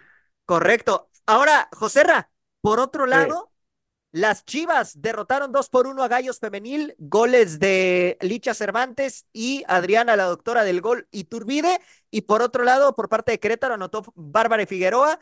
[0.46, 1.10] Correcto.
[1.26, 2.30] Ahora, Joserra,
[2.62, 3.52] por otro lado,
[4.12, 10.16] las Chivas derrotaron 2 por 1 a Gallos Femenil, goles de Licha Cervantes y Adriana,
[10.16, 11.82] la doctora del gol, Iturbide.
[12.12, 15.20] Y por otro lado, por parte de Querétaro, anotó Bárbara Figueroa.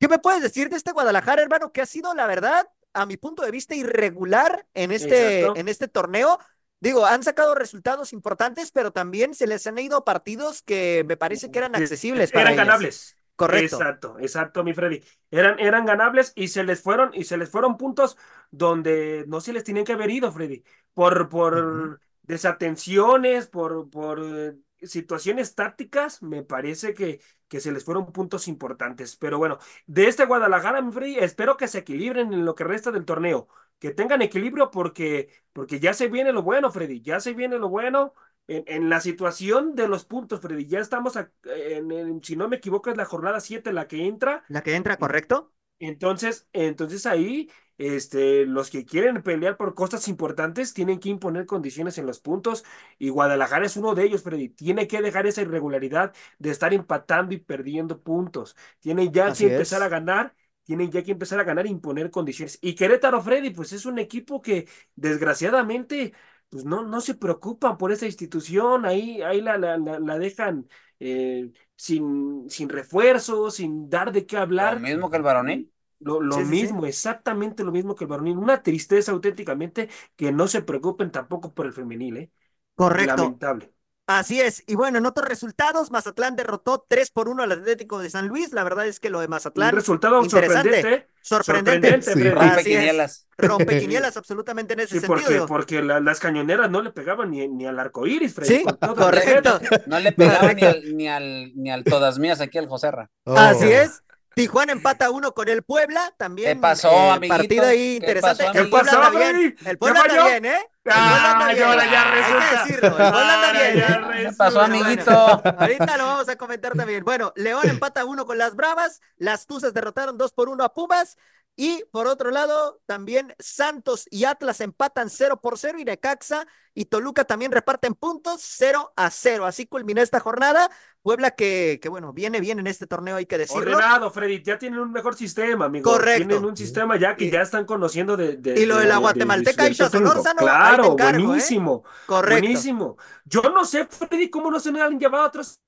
[0.00, 1.70] ¿Qué me puedes decir de este Guadalajara, hermano?
[1.70, 2.68] Que ha sido, la verdad,
[3.00, 6.38] a mi punto de vista, irregular en este, en este torneo.
[6.80, 11.50] Digo, han sacado resultados importantes, pero también se les han ido partidos que me parece
[11.50, 12.30] que eran accesibles.
[12.30, 13.16] Para eran ganables.
[13.34, 13.76] Correcto.
[13.76, 15.00] Exacto, exacto, mi Freddy.
[15.30, 18.16] Eran, eran ganables y se les fueron, y se les fueron puntos
[18.50, 20.64] donde no se les tenían que haber ido, Freddy.
[20.92, 28.12] Por, por desatenciones, por, por eh, situaciones tácticas, me parece que, que se les fueron
[28.12, 29.16] puntos importantes.
[29.16, 32.90] Pero bueno, de este Guadalajara, mi Freddy, espero que se equilibren en lo que resta
[32.90, 33.48] del torneo,
[33.78, 37.68] que tengan equilibrio porque, porque ya se viene lo bueno, Freddy, ya se viene lo
[37.68, 38.14] bueno.
[38.50, 42.90] En, en la situación de los puntos, Freddy, ya estamos, en, si no me equivoco,
[42.90, 44.42] es la jornada 7 la que entra.
[44.48, 45.52] La que entra, correcto.
[45.78, 51.96] Entonces, entonces ahí este, los que quieren pelear por cosas importantes tienen que imponer condiciones
[51.98, 52.64] en los puntos
[52.98, 54.48] y Guadalajara es uno de ellos, Freddy.
[54.50, 58.56] Tiene que dejar esa irregularidad de estar empatando y perdiendo puntos.
[58.80, 62.58] Tiene ya que empezar a ganar, tienen ya que empezar a ganar e imponer condiciones.
[62.60, 66.12] Y Querétaro, Freddy, pues es un equipo que desgraciadamente
[66.48, 70.66] pues no, no se preocupan por esa institución, ahí, ahí la, la, la, dejan
[70.98, 74.74] eh, sin, sin refuerzo, sin dar de qué hablar.
[74.74, 75.72] Lo mismo que el varonil.
[76.00, 78.38] Lo, lo mismo, exactamente lo mismo que el varonil.
[78.38, 82.30] Una tristeza auténticamente que no se preocupen tampoco por el femenil, ¿eh?
[82.74, 83.16] Correcto.
[83.16, 83.72] Lamentable.
[84.06, 84.62] Así es.
[84.66, 88.54] Y bueno, en otros resultados, Mazatlán derrotó 3 por 1 al Atlético de San Luis.
[88.54, 89.68] La verdad es que lo de Mazatlán.
[89.68, 90.70] Un resultado interesante.
[90.70, 91.08] sorprendente.
[91.20, 92.02] Sorprendente.
[92.02, 92.10] Sí.
[92.12, 92.30] Freddy.
[92.30, 92.78] Rompe Así es.
[92.78, 93.26] quinielas.
[93.36, 95.46] Rompequinielas absolutamente en ese Sí, porque, sentido.
[95.46, 98.58] porque la- las cañoneras no le pegaban ni, ni al arco iris, Freddy.
[98.58, 99.10] Sí, correcto.
[99.58, 99.60] respeto.
[99.86, 103.10] No le pegaba ni al, ni al, ni al todas mías aquí al Joserra.
[103.24, 103.36] Oh.
[103.36, 104.02] Así es.
[104.38, 106.56] Tijuana empata uno con el Puebla, también.
[106.58, 107.36] ¿Qué pasó, eh, amiguito?
[107.38, 108.44] Partido ahí ¿Qué interesante.
[108.44, 109.56] pasó, el ¿Qué Puebla pasó, anda bien.
[109.66, 110.58] El Puebla ¿Qué anda bien, ¿eh?
[110.58, 111.68] El Puebla anda Ay, bien.
[111.68, 112.48] ahora ya Hay resulta.
[112.50, 112.88] que decirlo.
[112.88, 114.28] El Puebla anda Ahora bien, ¿eh?
[114.30, 115.10] ¿Qué pasó, Bueno, amiguito?
[115.58, 117.04] Ahorita lo vamos a comentar también.
[117.04, 121.16] Bueno, León empata uno con las Bravas, las Tuzas derrotaron dos por uno a Pumas.
[121.60, 126.84] Y por otro lado, también Santos y Atlas empatan 0 por 0 y Necaxa y
[126.84, 129.44] Toluca también reparten puntos 0 a 0.
[129.44, 130.70] Así culminó esta jornada.
[131.02, 133.76] Puebla que, que bueno, viene bien en este torneo, hay que decirlo.
[133.76, 135.90] Ordenado, Freddy, ya tienen un mejor sistema, amigo.
[135.90, 136.28] Correcto.
[136.28, 138.36] Tienen un sistema ya que Y- ya están conociendo de.
[138.36, 140.14] de- y lo de la de- guatemalteca del y Shason técnico.
[140.14, 141.26] Lórzano, ahí te Claro, encargo, ¿eh?
[141.26, 141.82] buenísimo.
[142.06, 142.40] Correcto.
[142.40, 142.96] Buenísimo.
[143.24, 145.60] Yo no sé, Freddy, cómo no se me han llevado a otros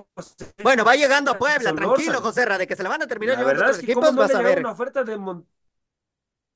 [0.00, 0.36] equipos.
[0.62, 2.20] Bueno, va llegando a Puebla, tranquilo.
[2.20, 3.86] José Ra, de que se le van a terminar La llevando verdad otros es que
[3.86, 4.58] equipos, cómo no vas le a ver.
[4.60, 5.46] una oferta de Mon-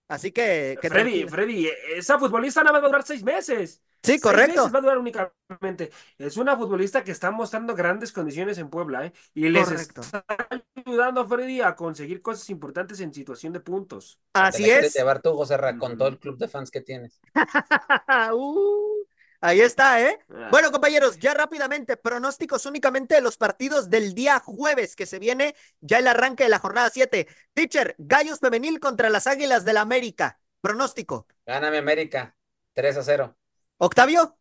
[0.08, 1.28] Así que, que Freddy, tranquilo.
[1.28, 3.82] Freddy, esa futbolista nada más va a durar seis meses.
[4.02, 4.62] Sí, Seis correcto.
[4.62, 5.90] meses va a durar únicamente.
[6.18, 9.12] Es una futbolista que está mostrando grandes condiciones en Puebla, ¿eh?
[9.34, 10.00] Y les Correcto.
[10.00, 10.24] está
[10.84, 14.20] ayudando a Freddy a conseguir cosas importantes en situación de puntos.
[14.32, 14.94] Así Te la es.
[14.94, 17.20] llevar tú, Joserra, con todo el club de fans que tienes.
[18.32, 18.99] Uh,
[19.40, 20.18] ahí está, ¿eh?
[20.32, 20.48] Ah.
[20.50, 25.54] Bueno, compañeros, ya rápidamente, pronósticos únicamente de los partidos del día jueves que se viene,
[25.80, 27.26] ya el arranque de la jornada 7.
[27.54, 30.38] Teacher, Gallos Femenil contra las Águilas del la América.
[30.60, 31.26] Pronóstico.
[31.46, 32.36] Gáname América,
[32.74, 33.36] 3 a 0.
[33.78, 34.36] Octavio,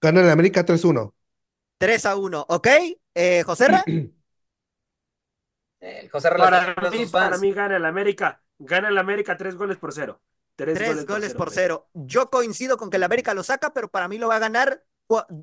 [0.00, 1.12] Gana el América 3-1.
[1.78, 2.68] 3 a 1, ¿ok?
[3.14, 3.84] Eh, Joserra,
[5.80, 8.42] El Joserra Para le está mí, sus para mí gana el América.
[8.58, 10.20] Gana el América tres goles por cero.
[10.64, 11.88] Tres, Tres goles por cero.
[11.94, 14.84] Yo coincido con que el América lo saca, pero para mí lo va a ganar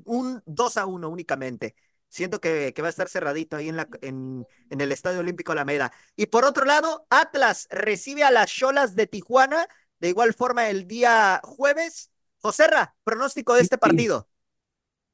[0.04, 1.74] un 2 a 1 únicamente.
[2.08, 5.52] Siento que, que va a estar cerradito ahí en, la, en, en el Estadio Olímpico
[5.52, 5.92] Alameda.
[6.16, 9.66] Y por otro lado, Atlas recibe a las Cholas de Tijuana,
[10.00, 12.10] de igual forma el día jueves.
[12.40, 14.28] Joserra, pronóstico de este partido.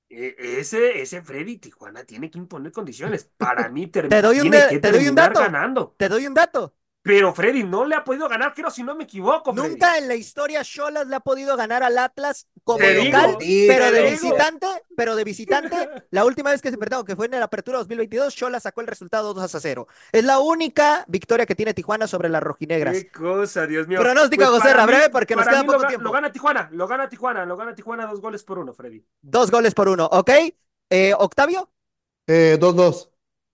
[0.08, 3.24] E- Ese, ese Freddy Tijuana tiene que imponer condiciones.
[3.36, 5.40] Para mí ter- Te doy un tiene de- que te doy un terminar dato.
[5.40, 5.94] ganando.
[5.98, 6.74] Te doy un dato.
[7.06, 9.68] Pero Freddy no le ha podido ganar, creo, si no me equivoco, Freddy.
[9.68, 13.36] Nunca en la historia Cholas le ha podido ganar al Atlas como Te local,
[13.68, 14.10] pero de digo.
[14.22, 15.76] visitante, pero de visitante,
[16.10, 18.86] la última vez que se enfrentaron, que fue en la apertura 2022, Cholas sacó el
[18.86, 19.86] resultado 2 a 0.
[20.12, 22.96] Es la única victoria que tiene Tijuana sobre las rojinegras.
[22.96, 24.00] Qué cosa, Dios mío.
[24.00, 26.04] Pronóstico, José para Ra, mí- breve, porque nos queda lo poco tiempo.
[26.04, 29.04] Lo gana Tijuana, lo gana Tijuana, lo gana Tijuana dos goles por uno, Freddy.
[29.20, 30.30] Dos goles por uno, ¿ok?
[30.88, 31.70] Eh, Octavio,
[32.26, 33.10] Eh, 2-2.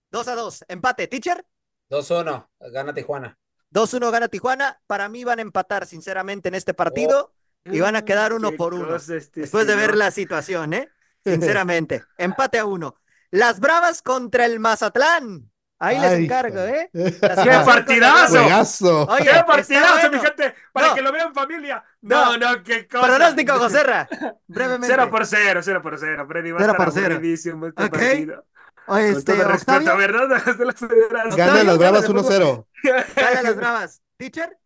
[0.09, 0.63] 2 a 2.
[0.69, 1.45] Empate, teacher.
[1.89, 3.37] 2-1, gana Tijuana.
[3.73, 4.79] 2-1 gana Tijuana.
[4.87, 7.33] Para mí van a empatar, sinceramente, en este partido.
[7.65, 8.95] Y van a quedar uno por uno.
[8.95, 10.89] este Después de ver la situación, ¿eh?
[11.23, 12.03] Sinceramente.
[12.17, 12.95] Empate a uno.
[13.29, 15.47] Las Bravas contra el Mazatlán.
[15.83, 16.89] Ahí les encargo, ¿eh?
[16.93, 19.07] Las ¡Qué partidazo!
[19.07, 20.11] Oye, ¡Qué partidazo, bueno.
[20.11, 20.55] mi gente!
[20.71, 20.95] Para No.
[20.95, 21.83] que lo vean en familia.
[22.01, 22.37] No.
[22.37, 23.07] No, no, qué cosa.
[23.07, 24.07] Pronóstico, Joserra.
[24.47, 24.87] Brevemente.
[24.87, 26.25] Cero por cero, cero por cero.
[26.27, 27.19] Freddy va a Cero estar por cero.
[27.23, 27.89] este Ok.
[27.91, 28.45] partido.
[28.91, 30.27] Oye, Con este, todo respeto, Octavio, ¿verdad?
[31.35, 32.67] Gana las Bravas gana de 1-0.
[33.15, 34.01] gana las Bravas.
[34.17, 34.57] Teacher,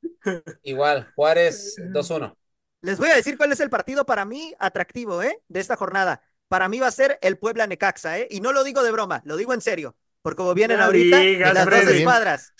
[0.64, 2.36] Igual, Juárez 2-1.
[2.82, 5.42] les voy a decir cuál es el partido para mí atractivo, ¿eh?
[5.48, 6.22] De esta jornada.
[6.48, 8.28] Para mí va a ser el Puebla Necaxa, ¿eh?
[8.30, 9.96] Y no lo digo de broma, lo digo en serio.
[10.22, 11.98] Por como vienen No ahorita digas, las dos Freddy.
[12.00, 12.54] escuadras.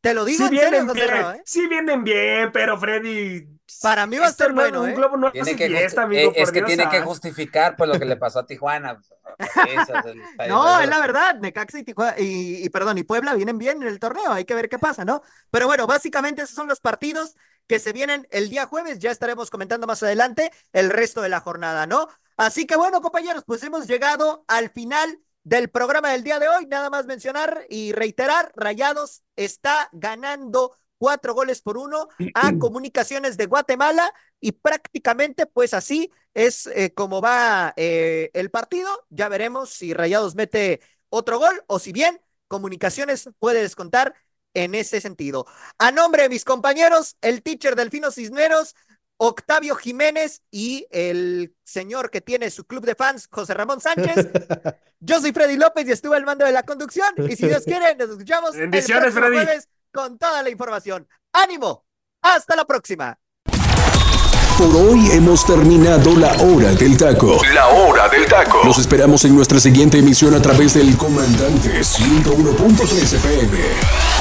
[0.00, 1.42] Te lo digo Sí en serio, José bien, Ra, ¿eh?
[1.44, 3.46] sí vienen bien, pero Freddy.
[3.82, 4.94] Para mí va a este hermano, bueno, Un ¿eh?
[4.94, 7.00] globo no Tiene hace que fiesta, justi- amigo, eh, es por que Dios tiene que
[7.02, 9.00] justificar pues lo que le pasó a Tijuana.
[9.66, 9.92] Eso
[10.48, 13.88] No, es la verdad, Necaxa y, Tijuana- y, y perdón, y Puebla vienen bien en
[13.88, 15.22] el torneo, hay que ver qué pasa, ¿no?
[15.50, 19.50] Pero bueno, básicamente esos son los partidos que se vienen el día jueves, ya estaremos
[19.50, 22.08] comentando más adelante el resto de la jornada, ¿no?
[22.36, 26.66] Así que bueno, compañeros, pues hemos llegado al final del programa del día de hoy,
[26.66, 33.46] nada más mencionar y reiterar, Rayados está ganando cuatro goles por uno a Comunicaciones de
[33.46, 38.88] Guatemala y prácticamente pues así es eh, como va eh, el partido.
[39.08, 44.14] Ya veremos si Rayados mete otro gol o si bien Comunicaciones puede descontar
[44.52, 45.46] en ese sentido.
[45.78, 48.74] A nombre de mis compañeros, el teacher Delfino Cisneros,
[49.16, 54.28] Octavio Jiménez y el señor que tiene su club de fans, José Ramón Sánchez.
[55.00, 57.08] Yo soy Freddy López y estuve al mando de la conducción.
[57.28, 59.36] Y si Dios quiere, nos escuchamos Bendiciones, el Freddy.
[59.36, 61.06] jueves con toda la información.
[61.32, 61.84] ¡Ánimo!
[62.22, 63.18] ¡Hasta la próxima!
[64.58, 67.40] Por hoy hemos terminado la hora del taco.
[67.54, 68.60] La hora del taco.
[68.62, 74.19] Los esperamos en nuestra siguiente emisión a través del comandante 101.3 FM.